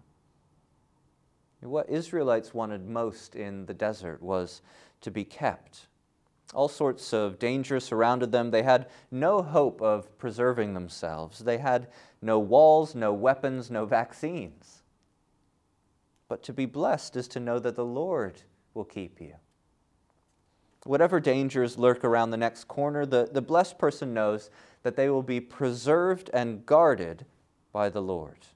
What 1.62 1.90
Israelites 1.90 2.54
wanted 2.54 2.88
most 2.88 3.36
in 3.36 3.66
the 3.66 3.74
desert 3.74 4.22
was 4.22 4.62
to 5.02 5.12
be 5.12 5.26
kept. 5.26 5.88
All 6.54 6.70
sorts 6.70 7.14
of 7.14 7.38
danger 7.38 7.80
surrounded 7.80 8.32
them. 8.32 8.50
They 8.50 8.64
had 8.64 8.88
no 9.12 9.42
hope 9.42 9.82
of 9.82 10.18
preserving 10.18 10.74
themselves. 10.74 11.40
They 11.40 11.58
had 11.58 11.88
no 12.22 12.40
walls, 12.40 12.96
no 12.96 13.14
weapons, 13.14 13.70
no 13.70 13.86
vaccines. 13.86 14.84
But 16.28 16.42
to 16.44 16.54
be 16.54 16.66
blessed 16.66 17.16
is 17.16 17.28
to 17.30 17.40
know 17.40 17.60
that 17.60 17.76
the 17.76 17.86
Lord 17.86 18.42
will 18.74 18.86
keep 18.86 19.20
you. 19.20 19.36
Whatever 20.86 21.20
dangers 21.20 21.78
lurk 21.78 22.04
around 22.04 22.32
the 22.32 22.38
next 22.38 22.68
corner, 22.68 23.06
the, 23.06 23.30
the 23.32 23.42
blessed 23.42 23.78
person 23.78 24.14
knows 24.14 24.50
that 24.84 24.96
they 24.96 25.10
will 25.10 25.24
be 25.24 25.42
preserved 25.42 26.30
and 26.34 26.66
guarded 26.66 27.26
by 27.74 27.90
the 27.90 28.02
Lord. 28.02 28.48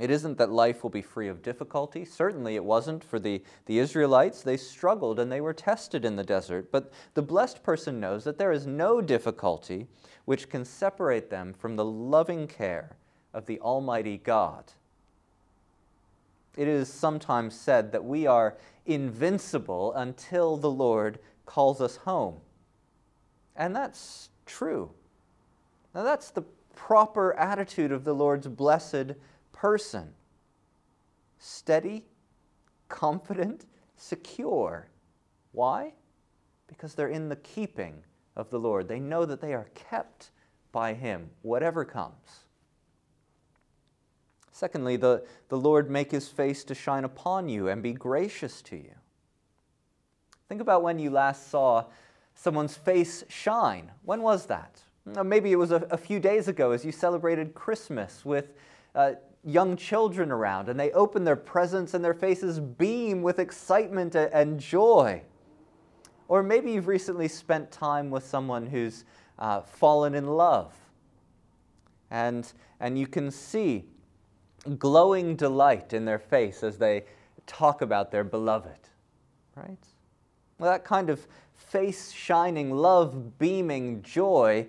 It 0.00 0.10
isn't 0.10 0.38
that 0.38 0.50
life 0.50 0.82
will 0.82 0.90
be 0.90 1.02
free 1.02 1.28
of 1.28 1.42
difficulty. 1.42 2.06
Certainly 2.06 2.56
it 2.56 2.64
wasn't 2.64 3.04
for 3.04 3.18
the, 3.18 3.42
the 3.66 3.78
Israelites. 3.78 4.40
They 4.40 4.56
struggled 4.56 5.20
and 5.20 5.30
they 5.30 5.42
were 5.42 5.52
tested 5.52 6.06
in 6.06 6.16
the 6.16 6.24
desert. 6.24 6.72
But 6.72 6.90
the 7.12 7.20
blessed 7.20 7.62
person 7.62 8.00
knows 8.00 8.24
that 8.24 8.38
there 8.38 8.50
is 8.50 8.66
no 8.66 9.02
difficulty 9.02 9.86
which 10.24 10.48
can 10.48 10.64
separate 10.64 11.28
them 11.28 11.52
from 11.52 11.76
the 11.76 11.84
loving 11.84 12.46
care 12.46 12.96
of 13.34 13.44
the 13.44 13.60
Almighty 13.60 14.16
God. 14.16 14.72
It 16.56 16.66
is 16.66 16.90
sometimes 16.90 17.54
said 17.54 17.92
that 17.92 18.04
we 18.04 18.26
are 18.26 18.56
invincible 18.86 19.92
until 19.92 20.56
the 20.56 20.70
Lord 20.70 21.18
calls 21.44 21.82
us 21.82 21.96
home. 21.96 22.36
And 23.54 23.76
that's 23.76 24.30
true. 24.46 24.90
Now, 25.94 26.04
that's 26.04 26.30
the 26.30 26.44
proper 26.74 27.34
attitude 27.34 27.92
of 27.92 28.04
the 28.04 28.14
Lord's 28.14 28.46
blessed 28.46 29.12
person. 29.60 30.14
Steady, 31.38 32.06
confident, 32.88 33.66
secure. 33.96 34.88
Why? 35.52 35.92
Because 36.66 36.94
they're 36.94 37.08
in 37.08 37.28
the 37.28 37.36
keeping 37.36 38.02
of 38.36 38.48
the 38.48 38.58
Lord. 38.58 38.88
They 38.88 38.98
know 38.98 39.26
that 39.26 39.42
they 39.42 39.52
are 39.52 39.68
kept 39.74 40.30
by 40.72 40.94
Him, 40.94 41.28
whatever 41.42 41.84
comes. 41.84 42.46
Secondly, 44.50 44.96
the, 44.96 45.24
the 45.48 45.58
Lord 45.58 45.90
make 45.90 46.10
His 46.10 46.28
face 46.28 46.64
to 46.64 46.74
shine 46.74 47.04
upon 47.04 47.48
you 47.50 47.68
and 47.68 47.82
be 47.82 47.92
gracious 47.92 48.62
to 48.62 48.76
you. 48.76 48.94
Think 50.48 50.62
about 50.62 50.82
when 50.82 50.98
you 50.98 51.10
last 51.10 51.50
saw 51.50 51.84
someone's 52.34 52.76
face 52.76 53.24
shine. 53.28 53.90
When 54.04 54.22
was 54.22 54.46
that? 54.46 54.80
Maybe 55.04 55.52
it 55.52 55.56
was 55.56 55.70
a, 55.70 55.86
a 55.90 55.98
few 55.98 56.18
days 56.18 56.48
ago 56.48 56.70
as 56.70 56.82
you 56.82 56.92
celebrated 56.92 57.52
Christmas 57.54 58.24
with 58.24 58.54
uh, 58.94 59.12
young 59.44 59.76
children 59.76 60.30
around 60.30 60.68
and 60.68 60.78
they 60.78 60.90
open 60.92 61.24
their 61.24 61.36
presents 61.36 61.94
and 61.94 62.04
their 62.04 62.14
faces 62.14 62.60
beam 62.60 63.22
with 63.22 63.38
excitement 63.38 64.14
and 64.14 64.60
joy. 64.60 65.22
Or 66.28 66.42
maybe 66.42 66.72
you've 66.72 66.88
recently 66.88 67.28
spent 67.28 67.70
time 67.70 68.10
with 68.10 68.24
someone 68.24 68.66
who's 68.66 69.04
uh, 69.38 69.62
fallen 69.62 70.14
in 70.14 70.26
love 70.26 70.74
and, 72.10 72.52
and 72.80 72.98
you 72.98 73.06
can 73.06 73.30
see 73.30 73.84
glowing 74.78 75.36
delight 75.36 75.92
in 75.92 76.04
their 76.04 76.18
face 76.18 76.62
as 76.62 76.76
they 76.76 77.04
talk 77.46 77.82
about 77.82 78.10
their 78.10 78.24
beloved, 78.24 78.88
right? 79.56 79.78
Well, 80.58 80.70
that 80.70 80.84
kind 80.84 81.08
of 81.08 81.26
face 81.54 82.12
shining, 82.12 82.70
love 82.70 83.38
beaming 83.38 84.02
joy 84.02 84.66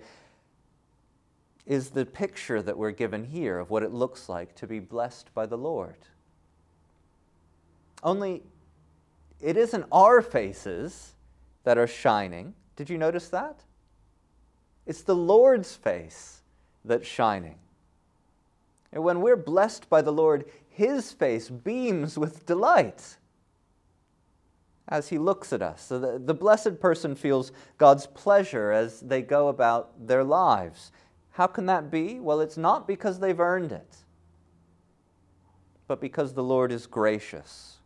is 1.71 1.91
the 1.91 2.05
picture 2.05 2.61
that 2.61 2.77
we're 2.77 2.91
given 2.91 3.23
here 3.23 3.57
of 3.57 3.69
what 3.69 3.81
it 3.81 3.93
looks 3.93 4.27
like 4.27 4.53
to 4.53 4.67
be 4.67 4.77
blessed 4.77 5.33
by 5.33 5.45
the 5.45 5.57
Lord. 5.57 5.95
Only 8.03 8.43
it 9.39 9.55
isn't 9.55 9.85
our 9.89 10.21
faces 10.21 11.13
that 11.63 11.77
are 11.77 11.87
shining. 11.87 12.55
Did 12.75 12.89
you 12.89 12.97
notice 12.97 13.29
that? 13.29 13.61
It's 14.85 15.03
the 15.03 15.15
Lord's 15.15 15.73
face 15.73 16.41
that's 16.83 17.07
shining. 17.07 17.55
And 18.91 19.01
when 19.05 19.21
we're 19.21 19.37
blessed 19.37 19.89
by 19.89 20.01
the 20.01 20.11
Lord, 20.11 20.43
His 20.67 21.13
face 21.13 21.49
beams 21.49 22.17
with 22.17 22.45
delight 22.45 23.15
as 24.89 25.07
He 25.07 25.17
looks 25.17 25.53
at 25.53 25.61
us. 25.61 25.85
So 25.85 25.99
the, 25.99 26.19
the 26.19 26.33
blessed 26.33 26.81
person 26.81 27.15
feels 27.15 27.53
God's 27.77 28.07
pleasure 28.07 28.73
as 28.73 28.99
they 28.99 29.21
go 29.21 29.47
about 29.47 30.05
their 30.05 30.25
lives. 30.25 30.91
How 31.31 31.47
can 31.47 31.65
that 31.67 31.89
be? 31.89 32.19
Well, 32.19 32.41
it's 32.41 32.57
not 32.57 32.87
because 32.87 33.19
they've 33.19 33.39
earned 33.39 33.71
it, 33.71 33.95
but 35.87 36.01
because 36.01 36.33
the 36.33 36.43
Lord 36.43 36.71
is 36.71 36.87
gracious. 36.87 37.77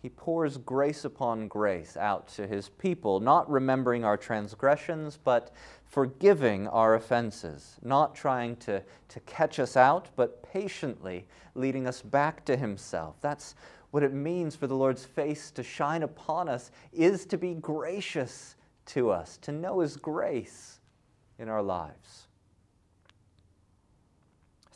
He 0.00 0.08
pours 0.08 0.56
grace 0.56 1.04
upon 1.04 1.48
grace 1.48 1.96
out 1.96 2.28
to 2.28 2.46
his 2.46 2.68
people, 2.68 3.20
not 3.20 3.50
remembering 3.50 4.04
our 4.04 4.16
transgressions, 4.16 5.18
but 5.22 5.50
forgiving 5.84 6.68
our 6.68 6.94
offenses, 6.94 7.76
not 7.82 8.14
trying 8.14 8.56
to, 8.56 8.82
to 9.08 9.20
catch 9.20 9.58
us 9.58 9.76
out, 9.76 10.08
but 10.14 10.42
patiently 10.42 11.26
leading 11.54 11.86
us 11.86 12.00
back 12.00 12.44
to 12.44 12.56
himself. 12.56 13.16
That's 13.20 13.54
what 13.90 14.02
it 14.02 14.12
means 14.12 14.54
for 14.54 14.66
the 14.66 14.76
Lord's 14.76 15.04
face 15.04 15.50
to 15.50 15.62
shine 15.62 16.04
upon 16.04 16.48
us, 16.48 16.70
is 16.92 17.26
to 17.26 17.36
be 17.36 17.54
gracious 17.54 18.54
to 18.86 19.10
us, 19.10 19.36
to 19.38 19.52
know 19.52 19.80
his 19.80 19.96
grace 19.96 20.77
in 21.38 21.48
our 21.48 21.62
lives. 21.62 22.26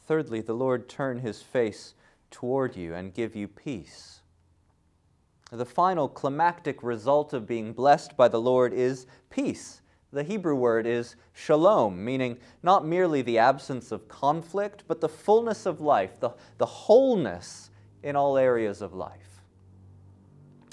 Thirdly, 0.06 0.40
the 0.40 0.54
Lord 0.54 0.88
turn 0.88 1.18
his 1.18 1.42
face 1.42 1.94
toward 2.30 2.76
you 2.76 2.94
and 2.94 3.14
give 3.14 3.36
you 3.36 3.48
peace. 3.48 4.20
The 5.50 5.64
final 5.66 6.08
climactic 6.08 6.82
result 6.82 7.32
of 7.32 7.46
being 7.46 7.72
blessed 7.72 8.16
by 8.16 8.28
the 8.28 8.40
Lord 8.40 8.72
is 8.72 9.06
peace. 9.30 9.82
The 10.12 10.22
Hebrew 10.22 10.54
word 10.54 10.86
is 10.86 11.16
shalom, 11.32 12.04
meaning 12.04 12.38
not 12.62 12.86
merely 12.86 13.22
the 13.22 13.38
absence 13.38 13.92
of 13.92 14.08
conflict, 14.08 14.84
but 14.86 15.00
the 15.00 15.08
fullness 15.08 15.64
of 15.66 15.80
life, 15.80 16.20
the, 16.20 16.30
the 16.58 16.66
wholeness 16.66 17.70
in 18.02 18.16
all 18.16 18.36
areas 18.36 18.82
of 18.82 18.92
life. 18.92 19.31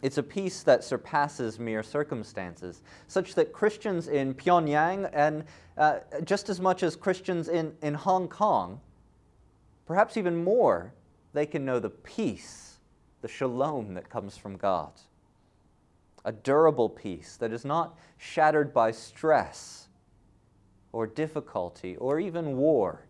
It's 0.01 0.17
a 0.17 0.23
peace 0.23 0.63
that 0.63 0.83
surpasses 0.83 1.59
mere 1.59 1.83
circumstances, 1.83 2.81
such 3.07 3.35
that 3.35 3.51
Christians 3.51 4.07
in 4.07 4.33
Pyongyang 4.33 5.09
and 5.13 5.43
uh, 5.77 5.99
just 6.23 6.49
as 6.49 6.61
much 6.61 6.83
as 6.83 6.95
Christians 6.95 7.49
in, 7.49 7.73
in 7.81 7.93
Hong 7.93 8.27
Kong, 8.27 8.79
perhaps 9.85 10.15
even 10.15 10.43
more, 10.43 10.93
they 11.33 11.45
can 11.45 11.65
know 11.65 11.79
the 11.79 11.89
peace 11.89 12.69
the 13.21 13.27
shalom 13.27 13.93
that 13.95 14.09
comes 14.09 14.37
from 14.37 14.55
God. 14.55 14.91
A 16.25 16.31
durable 16.31 16.89
peace 16.89 17.37
that 17.37 17.51
is 17.51 17.65
not 17.65 17.97
shattered 18.17 18.73
by 18.73 18.91
stress 18.91 19.87
or 20.91 21.07
difficulty 21.07 21.95
or 21.97 22.19
even 22.19 22.57
war. 22.57 23.05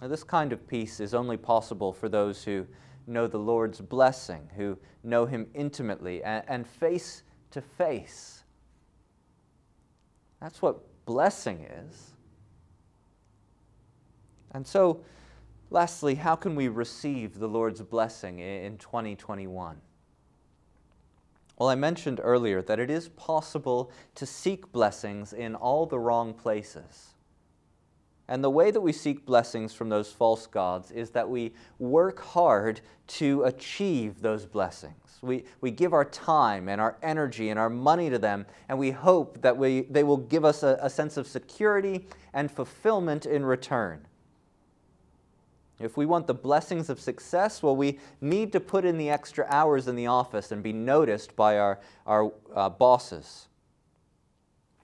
Now, 0.00 0.08
this 0.08 0.24
kind 0.24 0.52
of 0.52 0.66
peace 0.66 1.00
is 1.00 1.14
only 1.14 1.36
possible 1.36 1.92
for 1.92 2.08
those 2.08 2.42
who 2.44 2.66
know 3.10 3.26
the 3.26 3.38
Lord's 3.38 3.80
blessing, 3.80 4.48
who 4.56 4.78
know 5.02 5.26
Him 5.26 5.46
intimately 5.54 6.22
and, 6.22 6.44
and 6.48 6.66
face 6.66 7.22
to 7.50 7.60
face. 7.60 8.44
That's 10.40 10.62
what 10.62 10.80
blessing 11.04 11.66
is. 11.88 12.12
And 14.52 14.66
so, 14.66 15.02
Lastly, 15.70 16.16
how 16.16 16.34
can 16.34 16.56
we 16.56 16.66
receive 16.66 17.38
the 17.38 17.46
Lord's 17.46 17.80
blessing 17.80 18.40
in 18.40 18.76
2021? 18.78 19.80
Well, 21.56 21.68
I 21.68 21.76
mentioned 21.76 22.20
earlier 22.22 22.60
that 22.62 22.80
it 22.80 22.90
is 22.90 23.08
possible 23.10 23.92
to 24.16 24.26
seek 24.26 24.72
blessings 24.72 25.32
in 25.32 25.54
all 25.54 25.86
the 25.86 25.98
wrong 25.98 26.34
places. 26.34 27.14
And 28.30 28.44
the 28.44 28.50
way 28.50 28.70
that 28.70 28.80
we 28.80 28.92
seek 28.92 29.26
blessings 29.26 29.74
from 29.74 29.88
those 29.88 30.12
false 30.12 30.46
gods 30.46 30.92
is 30.92 31.10
that 31.10 31.28
we 31.28 31.52
work 31.80 32.20
hard 32.20 32.80
to 33.08 33.42
achieve 33.42 34.22
those 34.22 34.46
blessings. 34.46 35.18
We, 35.20 35.44
we 35.60 35.72
give 35.72 35.92
our 35.92 36.04
time 36.04 36.68
and 36.68 36.80
our 36.80 36.96
energy 37.02 37.48
and 37.48 37.58
our 37.58 37.68
money 37.68 38.08
to 38.08 38.20
them, 38.20 38.46
and 38.68 38.78
we 38.78 38.92
hope 38.92 39.42
that 39.42 39.56
we, 39.56 39.80
they 39.90 40.04
will 40.04 40.16
give 40.16 40.44
us 40.44 40.62
a, 40.62 40.78
a 40.80 40.88
sense 40.88 41.16
of 41.16 41.26
security 41.26 42.06
and 42.32 42.48
fulfillment 42.48 43.26
in 43.26 43.44
return. 43.44 44.06
If 45.80 45.96
we 45.96 46.06
want 46.06 46.28
the 46.28 46.34
blessings 46.34 46.88
of 46.88 47.00
success, 47.00 47.64
well, 47.64 47.74
we 47.74 47.98
need 48.20 48.52
to 48.52 48.60
put 48.60 48.84
in 48.84 48.96
the 48.96 49.10
extra 49.10 49.44
hours 49.48 49.88
in 49.88 49.96
the 49.96 50.06
office 50.06 50.52
and 50.52 50.62
be 50.62 50.72
noticed 50.72 51.34
by 51.34 51.58
our, 51.58 51.80
our 52.06 52.32
uh, 52.54 52.68
bosses. 52.68 53.48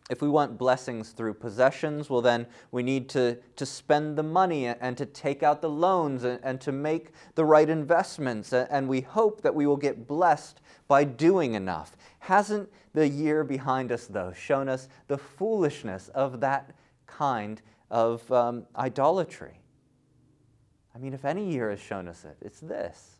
If 0.08 0.22
we 0.22 0.28
want 0.28 0.56
blessings 0.56 1.10
through 1.10 1.34
possessions, 1.34 2.08
well, 2.08 2.20
then 2.22 2.46
we 2.70 2.84
need 2.84 3.08
to, 3.10 3.38
to 3.56 3.66
spend 3.66 4.16
the 4.16 4.22
money 4.22 4.66
and 4.66 4.96
to 4.96 5.04
take 5.04 5.42
out 5.42 5.60
the 5.60 5.68
loans 5.68 6.22
and, 6.22 6.38
and 6.44 6.60
to 6.60 6.70
make 6.70 7.10
the 7.34 7.44
right 7.44 7.68
investments. 7.68 8.52
And 8.52 8.88
we 8.88 9.00
hope 9.00 9.40
that 9.42 9.54
we 9.54 9.66
will 9.66 9.76
get 9.76 10.06
blessed 10.06 10.60
by 10.86 11.02
doing 11.02 11.54
enough. 11.54 11.96
Hasn't 12.20 12.68
the 12.92 13.08
year 13.08 13.42
behind 13.42 13.90
us, 13.90 14.06
though, 14.06 14.32
shown 14.32 14.68
us 14.68 14.88
the 15.08 15.18
foolishness 15.18 16.08
of 16.10 16.40
that 16.40 16.70
kind 17.06 17.60
of 17.90 18.30
um, 18.30 18.64
idolatry? 18.76 19.60
I 20.94 20.98
mean, 20.98 21.14
if 21.14 21.24
any 21.24 21.52
year 21.52 21.70
has 21.70 21.80
shown 21.80 22.06
us 22.06 22.24
it, 22.24 22.36
it's 22.40 22.60
this. 22.60 23.16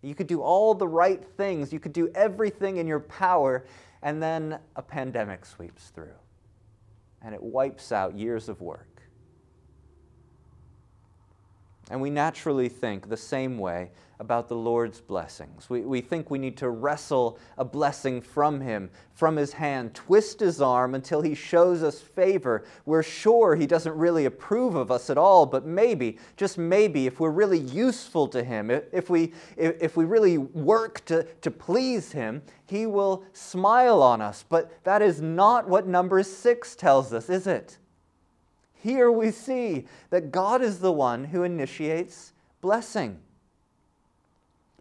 You 0.00 0.14
could 0.14 0.26
do 0.26 0.40
all 0.40 0.74
the 0.74 0.88
right 0.88 1.22
things, 1.36 1.72
you 1.72 1.78
could 1.78 1.92
do 1.92 2.10
everything 2.14 2.78
in 2.78 2.88
your 2.88 2.98
power, 2.98 3.64
and 4.02 4.22
then 4.22 4.58
a 4.76 4.82
pandemic 4.82 5.46
sweeps 5.46 5.88
through 5.88 6.14
and 7.22 7.34
it 7.34 7.42
wipes 7.42 7.92
out 7.92 8.16
years 8.18 8.48
of 8.48 8.60
work. 8.60 8.91
And 11.90 12.00
we 12.00 12.10
naturally 12.10 12.68
think 12.68 13.08
the 13.08 13.16
same 13.16 13.58
way 13.58 13.90
about 14.18 14.46
the 14.46 14.54
Lord's 14.54 15.00
blessings. 15.00 15.68
We, 15.68 15.80
we 15.80 16.00
think 16.00 16.30
we 16.30 16.38
need 16.38 16.56
to 16.58 16.70
wrestle 16.70 17.40
a 17.58 17.64
blessing 17.64 18.20
from 18.20 18.60
Him, 18.60 18.88
from 19.14 19.34
His 19.34 19.52
hand, 19.52 19.94
twist 19.94 20.38
His 20.38 20.62
arm 20.62 20.94
until 20.94 21.22
He 21.22 21.34
shows 21.34 21.82
us 21.82 22.00
favor. 22.00 22.64
We're 22.86 23.02
sure 23.02 23.56
He 23.56 23.66
doesn't 23.66 23.96
really 23.96 24.26
approve 24.26 24.76
of 24.76 24.92
us 24.92 25.10
at 25.10 25.18
all, 25.18 25.44
but 25.44 25.66
maybe, 25.66 26.18
just 26.36 26.56
maybe, 26.56 27.06
if 27.06 27.18
we're 27.18 27.30
really 27.30 27.58
useful 27.58 28.28
to 28.28 28.44
Him, 28.44 28.70
if 28.70 29.10
we, 29.10 29.32
if 29.56 29.96
we 29.96 30.04
really 30.04 30.38
work 30.38 31.04
to, 31.06 31.24
to 31.24 31.50
please 31.50 32.12
Him, 32.12 32.42
He 32.64 32.86
will 32.86 33.24
smile 33.32 34.00
on 34.02 34.20
us. 34.20 34.44
But 34.48 34.84
that 34.84 35.02
is 35.02 35.20
not 35.20 35.68
what 35.68 35.88
number 35.88 36.22
six 36.22 36.76
tells 36.76 37.12
us, 37.12 37.28
is 37.28 37.48
it? 37.48 37.78
Here 38.82 39.12
we 39.12 39.30
see 39.30 39.86
that 40.10 40.32
God 40.32 40.60
is 40.60 40.80
the 40.80 40.90
one 40.90 41.22
who 41.24 41.44
initiates 41.44 42.32
blessing. 42.60 43.20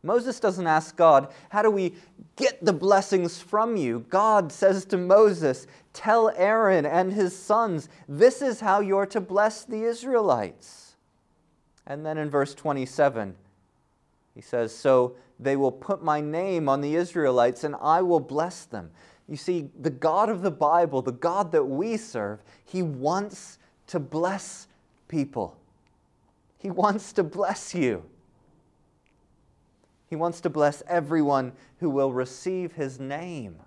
Moses 0.02 0.40
doesn't 0.40 0.66
ask 0.66 0.96
God, 0.96 1.32
How 1.50 1.62
do 1.62 1.70
we 1.70 1.94
get 2.36 2.66
the 2.66 2.74
blessings 2.74 3.40
from 3.40 3.76
you? 3.76 4.04
God 4.10 4.52
says 4.52 4.86
to 4.86 4.98
Moses, 4.98 5.68
Tell 5.94 6.32
Aaron 6.36 6.84
and 6.84 7.14
his 7.14 7.38
sons, 7.38 7.90
this 8.10 8.42
is 8.42 8.62
how 8.62 8.80
you're 8.80 9.06
to 9.06 9.22
bless 9.22 9.66
the 9.66 9.84
Israelites. 9.84 10.96
And 11.86 12.04
then 12.04 12.18
in 12.18 12.32
verse 12.32 12.56
27, 12.56 13.36
he 14.34 14.42
says, 14.42 14.74
So 14.76 15.16
they 15.40 15.56
will 15.56 15.72
put 15.72 16.04
my 16.04 16.22
name 16.22 16.68
on 16.68 16.82
the 16.82 16.96
Israelites 16.96 17.64
and 17.64 17.76
I 17.80 18.02
will 18.02 18.20
bless 18.20 18.66
them. 18.66 18.90
You 19.28 19.38
see, 19.38 19.70
the 19.80 19.92
God 19.92 20.30
of 20.30 20.42
the 20.42 20.52
Bible, 20.52 21.04
the 21.04 21.12
God 21.12 21.52
that 21.52 21.66
we 21.66 21.98
serve, 21.98 22.42
he 22.66 22.82
wants 22.82 23.60
to 23.92 24.00
bless 24.00 24.68
people. 25.10 25.58
He 26.58 26.72
wants 26.72 27.12
to 27.14 27.24
bless 27.24 27.76
you. 27.76 28.04
He 30.10 30.16
wants 30.16 30.40
to 30.42 30.50
bless 30.50 30.82
everyone 30.88 31.52
who 31.82 31.90
will 31.90 32.14
receive 32.14 32.72
his 32.72 33.02
name. 33.02 33.58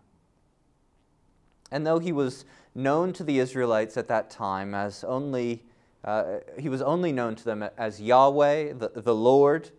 And 1.71 1.87
though 1.87 1.99
he 1.99 2.11
was 2.11 2.47
known 2.75 3.13
to 3.13 3.23
the 3.23 3.39
Israelites 3.39 3.99
at 3.99 4.09
that 4.09 4.31
time 4.31 4.75
as 4.75 5.05
only, 5.05 5.63
uh, 6.05 6.39
he 6.59 6.71
was 6.71 6.81
only 6.81 7.13
known 7.13 7.35
to 7.35 7.45
them 7.45 7.63
as 7.77 8.01
Yahweh, 8.01 8.73
the, 8.73 8.93
the 8.95 9.15
Lord, 9.15 9.73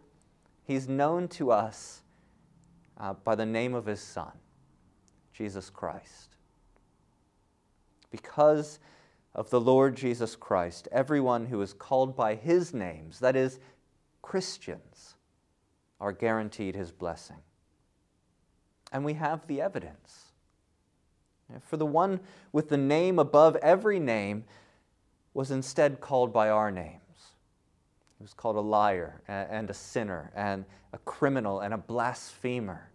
he's 0.64 0.88
known 0.88 1.28
to 1.30 1.50
us 1.50 2.04
uh, 3.00 3.14
by 3.14 3.34
the 3.34 3.48
name 3.48 3.74
of 3.74 3.88
his 3.88 4.00
Son, 4.00 4.32
Jesus 5.34 5.72
Christ. 5.72 6.36
Because 8.12 8.78
of 9.36 9.50
the 9.50 9.60
Lord 9.60 9.95
Jesus 9.95 10.36
Christ, 10.36 10.88
everyone 10.91 11.45
who 11.48 11.62
is 11.62 11.74
called 11.74 12.15
by 12.15 12.36
his 12.36 12.74
names, 12.74 13.19
that 13.19 13.36
is, 13.36 13.60
Christians, 14.21 15.15
are 16.00 16.13
guaranteed 16.13 16.76
his 16.76 16.91
blessing. 16.91 17.41
And 18.91 19.04
we 19.04 19.13
have 19.13 19.45
the 19.45 19.62
evidence. 19.62 20.32
For 21.62 21.78
the 21.78 21.86
one 21.86 22.21
with 22.52 22.69
the 22.69 22.78
name 22.78 23.19
above 23.19 23.56
every 23.58 24.00
name 24.00 24.45
was 25.34 25.52
instead 25.52 26.00
called 26.00 26.32
by 26.32 26.50
our 26.50 26.71
names 26.71 27.02
He 28.17 28.24
was 28.24 28.34
called 28.34 28.56
a 28.56 28.62
liar 28.62 29.21
and 29.28 29.69
a 29.69 29.74
sinner 29.74 30.32
and 30.34 30.63
a 30.93 30.98
criminal 31.00 31.60
and 31.60 31.74
a 31.74 31.78
blasphemer. 31.78 32.89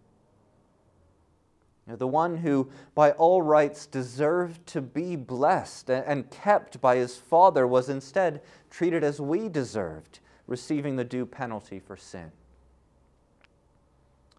The 1.87 2.07
one 2.07 2.37
who, 2.37 2.69
by 2.93 3.11
all 3.11 3.41
rights, 3.41 3.85
deserved 3.85 4.65
to 4.67 4.81
be 4.81 5.15
blessed 5.15 5.89
and 5.89 6.29
kept 6.29 6.79
by 6.79 6.97
his 6.97 7.17
Father 7.17 7.65
was 7.65 7.89
instead 7.89 8.41
treated 8.69 9.03
as 9.03 9.19
we 9.19 9.49
deserved, 9.49 10.19
receiving 10.47 10.95
the 10.95 11.03
due 11.03 11.25
penalty 11.25 11.79
for 11.79 11.97
sin. 11.97 12.31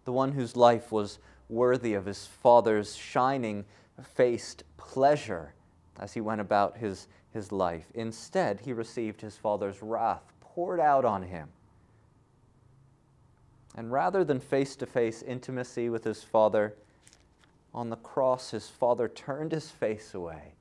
The 0.04 0.12
one 0.12 0.32
whose 0.32 0.56
life 0.56 0.92
was 0.92 1.18
worthy 1.48 1.94
of 1.94 2.06
his 2.06 2.26
Father's 2.26 2.96
shining 2.96 3.64
faced 4.02 4.64
pleasure 4.76 5.52
as 5.98 6.14
he 6.14 6.20
went 6.20 6.40
about 6.40 6.78
his, 6.78 7.08
his 7.32 7.52
life. 7.52 7.86
Instead, 7.94 8.60
he 8.60 8.72
received 8.72 9.20
his 9.20 9.36
Father's 9.36 9.82
wrath 9.82 10.32
poured 10.40 10.80
out 10.80 11.04
on 11.04 11.22
him. 11.22 11.48
And 13.74 13.92
rather 13.92 14.24
than 14.24 14.40
face 14.40 14.76
to 14.76 14.86
face 14.86 15.22
intimacy 15.22 15.88
with 15.88 16.04
his 16.04 16.22
Father, 16.22 16.74
on 17.74 17.90
the 17.90 17.96
cross, 17.96 18.50
his 18.50 18.68
Father 18.68 19.08
turned 19.08 19.52
his 19.52 19.70
face 19.70 20.14
away 20.14 20.54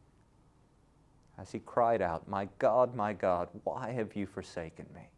as 1.37 1.51
he 1.51 1.59
cried 1.59 2.01
out, 2.01 2.27
My 2.27 2.47
God, 2.59 2.95
my 2.95 3.13
God, 3.13 3.49
why 3.63 3.91
have 3.91 4.15
you 4.15 4.25
forsaken 4.25 4.85
me? 4.93 5.09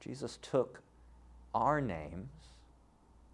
Jesus 0.00 0.38
took 0.42 0.80
our 1.54 1.80
names, 1.80 2.30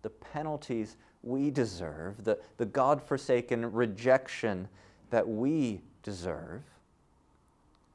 the 0.03 0.11
penalties 0.11 0.97
we 1.23 1.51
deserve, 1.51 2.25
the, 2.25 2.39
the 2.59 2.67
God 2.67 3.03
forsaken 3.03 3.73
rejection 3.73 4.69
that 5.11 5.27
we 5.27 5.81
deserve, 6.03 6.63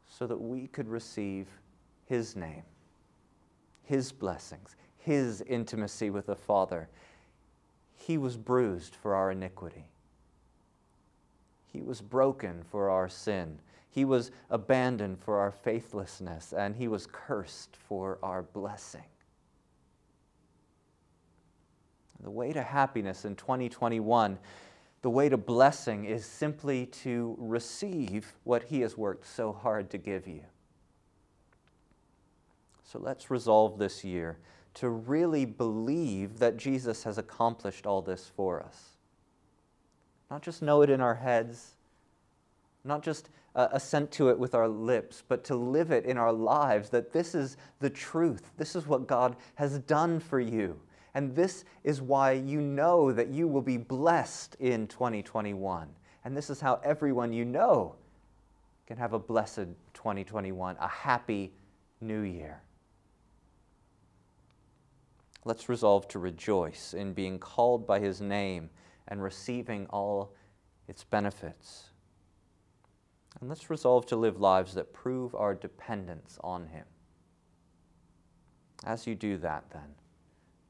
so 0.10 0.26
that 0.26 0.40
we 0.40 0.68
could 0.68 0.88
receive 0.88 1.48
His 2.08 2.36
name, 2.36 2.64
His 3.84 4.12
blessings, 4.12 4.76
His 4.98 5.42
intimacy 5.42 6.10
with 6.10 6.26
the 6.26 6.36
Father. 6.36 6.90
He 7.96 8.18
was 8.18 8.38
bruised 8.38 8.96
for 8.96 9.16
our 9.16 9.32
iniquity. 9.32 9.86
He 11.72 11.82
was 11.82 12.02
broken 12.02 12.64
for 12.70 12.90
our 12.90 13.10
sin. 13.10 13.60
He 13.90 14.06
was 14.06 14.32
abandoned 14.50 15.20
for 15.20 15.40
our 15.40 15.52
faithlessness, 15.52 16.54
and 16.54 16.76
He 16.76 16.88
was 16.88 17.08
cursed 17.08 17.76
for 17.76 18.20
our 18.22 18.44
blessing. 18.44 19.04
The 22.22 22.32
way 22.32 22.54
to 22.54 22.62
happiness 22.62 23.26
in 23.26 23.36
2021, 23.36 24.38
the 25.02 25.10
way 25.10 25.30
to 25.30 25.38
blessing 25.38 26.06
is 26.06 26.26
simply 26.26 26.86
to 26.86 27.36
receive 27.38 28.34
what 28.44 28.64
He 28.64 28.82
has 28.82 28.98
worked 28.98 29.28
so 29.28 29.52
hard 29.52 29.90
to 29.90 29.98
give 29.98 30.28
you. 30.28 30.44
So 32.84 33.00
let's 33.00 33.32
resolve 33.32 33.78
this 33.78 34.04
year 34.04 34.38
to 34.76 34.90
really 34.90 35.46
believe 35.46 36.40
that 36.40 36.58
Jesus 36.58 37.04
has 37.04 37.18
accomplished 37.18 37.86
all 37.86 38.02
this 38.02 38.32
for 38.36 38.62
us. 38.62 38.98
Not 40.32 40.42
just 40.42 40.62
know 40.62 40.82
it 40.82 40.90
in 40.90 41.00
our 41.00 41.16
heads, 41.16 41.74
not 42.84 43.04
just 43.04 43.30
uh, 43.56 43.68
assent 43.72 44.12
to 44.12 44.30
it 44.30 44.40
with 44.40 44.56
our 44.56 44.68
lips, 44.68 45.24
but 45.28 45.44
to 45.46 45.56
live 45.56 45.92
it 45.92 46.06
in 46.06 46.18
our 46.18 46.34
lives 46.34 46.90
that 46.90 47.14
this 47.14 47.36
is 47.36 47.58
the 47.80 47.90
truth. 47.90 48.52
This 48.58 48.76
is 48.76 48.88
what 48.88 49.08
God 49.08 49.36
has 49.56 49.80
done 49.80 50.20
for 50.20 50.40
you. 50.40 50.80
And 51.14 51.36
this 51.36 51.66
is 51.84 52.02
why 52.02 52.32
you 52.32 52.60
know 52.60 53.12
that 53.12 53.28
you 53.28 53.48
will 53.48 53.62
be 53.62 53.78
blessed 53.78 54.56
in 54.60 54.88
2021. 54.88 55.88
And 56.26 56.36
this 56.36 56.50
is 56.50 56.60
how 56.60 56.80
everyone 56.84 57.32
you 57.32 57.46
know 57.46 57.96
can 58.88 58.98
have 58.98 59.14
a 59.14 59.20
blessed 59.20 59.68
2021, 59.94 60.78
a 60.80 60.88
happy 60.88 61.52
new 62.02 62.22
year. 62.22 62.62
Let's 65.46 65.68
resolve 65.68 66.08
to 66.10 66.20
rejoice 66.20 66.94
in 66.94 67.14
being 67.14 67.38
called 67.38 67.86
by 67.86 68.00
his 68.00 68.22
name 68.22 68.70
and 69.08 69.22
receiving 69.22 69.88
all 69.88 70.34
its 70.88 71.04
benefits. 71.04 71.90
And 73.40 73.50
let's 73.50 73.70
resolve 73.70 74.06
to 74.08 74.16
live 74.16 74.40
lives 74.40 74.74
that 74.76 74.94
prove 74.94 75.36
our 75.36 75.54
dependence 75.54 76.38
on 76.44 76.68
him. 76.68 76.86
As 78.86 79.06
you 79.06 79.16
do 79.16 79.38
that, 79.38 79.66
then, 79.72 79.96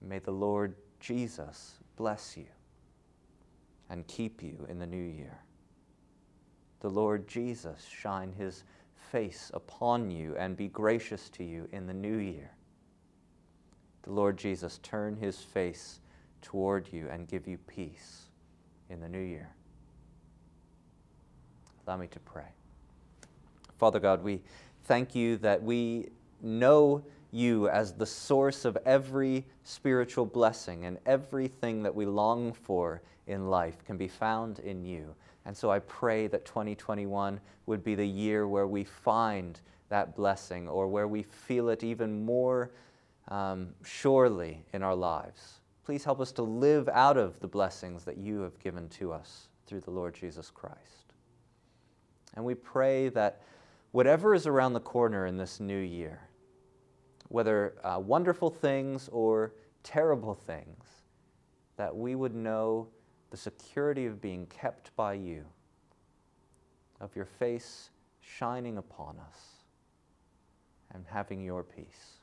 may 0.02 0.20
the 0.20 0.32
Lord 0.32 0.76
Jesus 1.00 1.76
bless 1.96 2.36
you 2.36 2.48
and 3.90 4.08
keep 4.08 4.42
you 4.42 4.66
in 4.70 4.80
the 4.80 4.88
new 4.88 5.04
year. 5.04 5.40
The 6.80 6.90
Lord 6.90 7.28
Jesus 7.28 7.86
shine 7.86 8.34
his 8.34 8.64
face 9.12 9.52
upon 9.54 10.10
you 10.10 10.36
and 10.38 10.58
be 10.58 10.68
gracious 10.68 11.30
to 11.30 11.44
you 11.44 11.68
in 11.72 11.86
the 11.86 11.94
new 11.94 12.18
year 12.18 12.52
the 14.04 14.12
Lord 14.12 14.38
Jesus 14.38 14.80
turn 14.84 15.16
his 15.18 15.40
face 15.40 16.00
toward 16.42 16.92
you 16.92 17.08
and 17.10 17.28
give 17.28 17.48
you 17.48 17.58
peace 17.58 18.24
in 18.90 19.00
the 19.00 19.10
new 19.10 19.22
year. 19.22 19.50
Allow 21.86 21.98
me 21.98 22.08
to 22.08 22.20
pray. 22.20 22.48
Father 23.78 24.00
God, 24.00 24.24
we 24.24 24.42
thank 24.86 25.16
you 25.16 25.38
that 25.38 25.62
we 25.62 26.10
know 26.42 27.04
you 27.32 27.68
as 27.70 27.94
the 27.94 28.06
source 28.06 28.64
of 28.64 28.78
every 28.86 29.46
spiritual 29.64 30.26
blessing 30.26 30.86
and 30.86 31.00
everything 31.06 31.82
that 31.84 31.94
we 31.94 32.06
long 32.06 32.54
for 32.54 33.02
in 33.28 33.50
life 33.50 33.84
can 33.86 33.98
be 33.98 34.08
found 34.08 34.60
in 34.60 34.84
you. 34.84 35.16
And 35.46 35.56
so 35.56 35.72
I 35.72 35.80
pray 35.80 36.28
that 36.28 36.46
2021 36.46 37.40
would 37.66 37.84
be 37.84 37.96
the 37.96 38.08
year 38.08 38.48
where 38.48 38.68
we 38.68 38.84
find 38.84 39.60
that 39.90 40.16
blessing 40.16 40.68
or 40.70 40.88
where 40.88 41.08
we 41.08 41.24
feel 41.24 41.70
it 41.70 41.84
even 41.84 42.24
more 42.24 42.72
um, 43.30 43.70
surely 43.84 44.64
in 44.74 44.84
our 44.84 44.96
lives. 44.96 45.60
Please 45.86 46.04
help 46.04 46.20
us 46.20 46.32
to 46.34 46.44
live 46.44 46.88
out 46.90 47.18
of 47.18 47.40
the 47.40 47.48
blessings 47.48 48.04
that 48.06 48.18
you 48.18 48.42
have 48.42 48.58
given 48.60 48.88
to 48.90 49.12
us 49.12 49.48
through 49.66 49.82
the 49.82 49.92
Lord 49.92 50.14
Jesus 50.14 50.50
Christ. 50.50 51.14
And 52.36 52.44
we 52.44 52.56
pray 52.56 53.10
that 53.10 53.42
whatever 53.92 54.34
is 54.34 54.48
around 54.48 54.74
the 54.74 54.80
corner 54.80 55.26
in 55.26 55.38
this 55.38 55.60
new 55.60 55.80
year, 55.80 56.22
whether 57.28 57.76
uh, 57.84 58.00
wonderful 58.00 58.50
things 58.50 59.10
or 59.12 59.54
terrible 59.84 60.34
things, 60.34 60.86
that 61.78 61.96
we 61.96 62.16
would 62.16 62.36
know 62.36 62.88
the 63.30 63.38
security 63.38 64.06
of 64.06 64.22
being 64.22 64.46
kept 64.48 64.96
by 64.96 65.14
you, 65.14 65.44
of 67.02 67.16
your 67.16 67.26
face 67.26 67.90
shining 68.22 68.78
upon 68.78 69.18
us, 69.20 69.40
and 70.94 71.06
having 71.10 71.42
your 71.42 71.64
peace. 71.64 72.23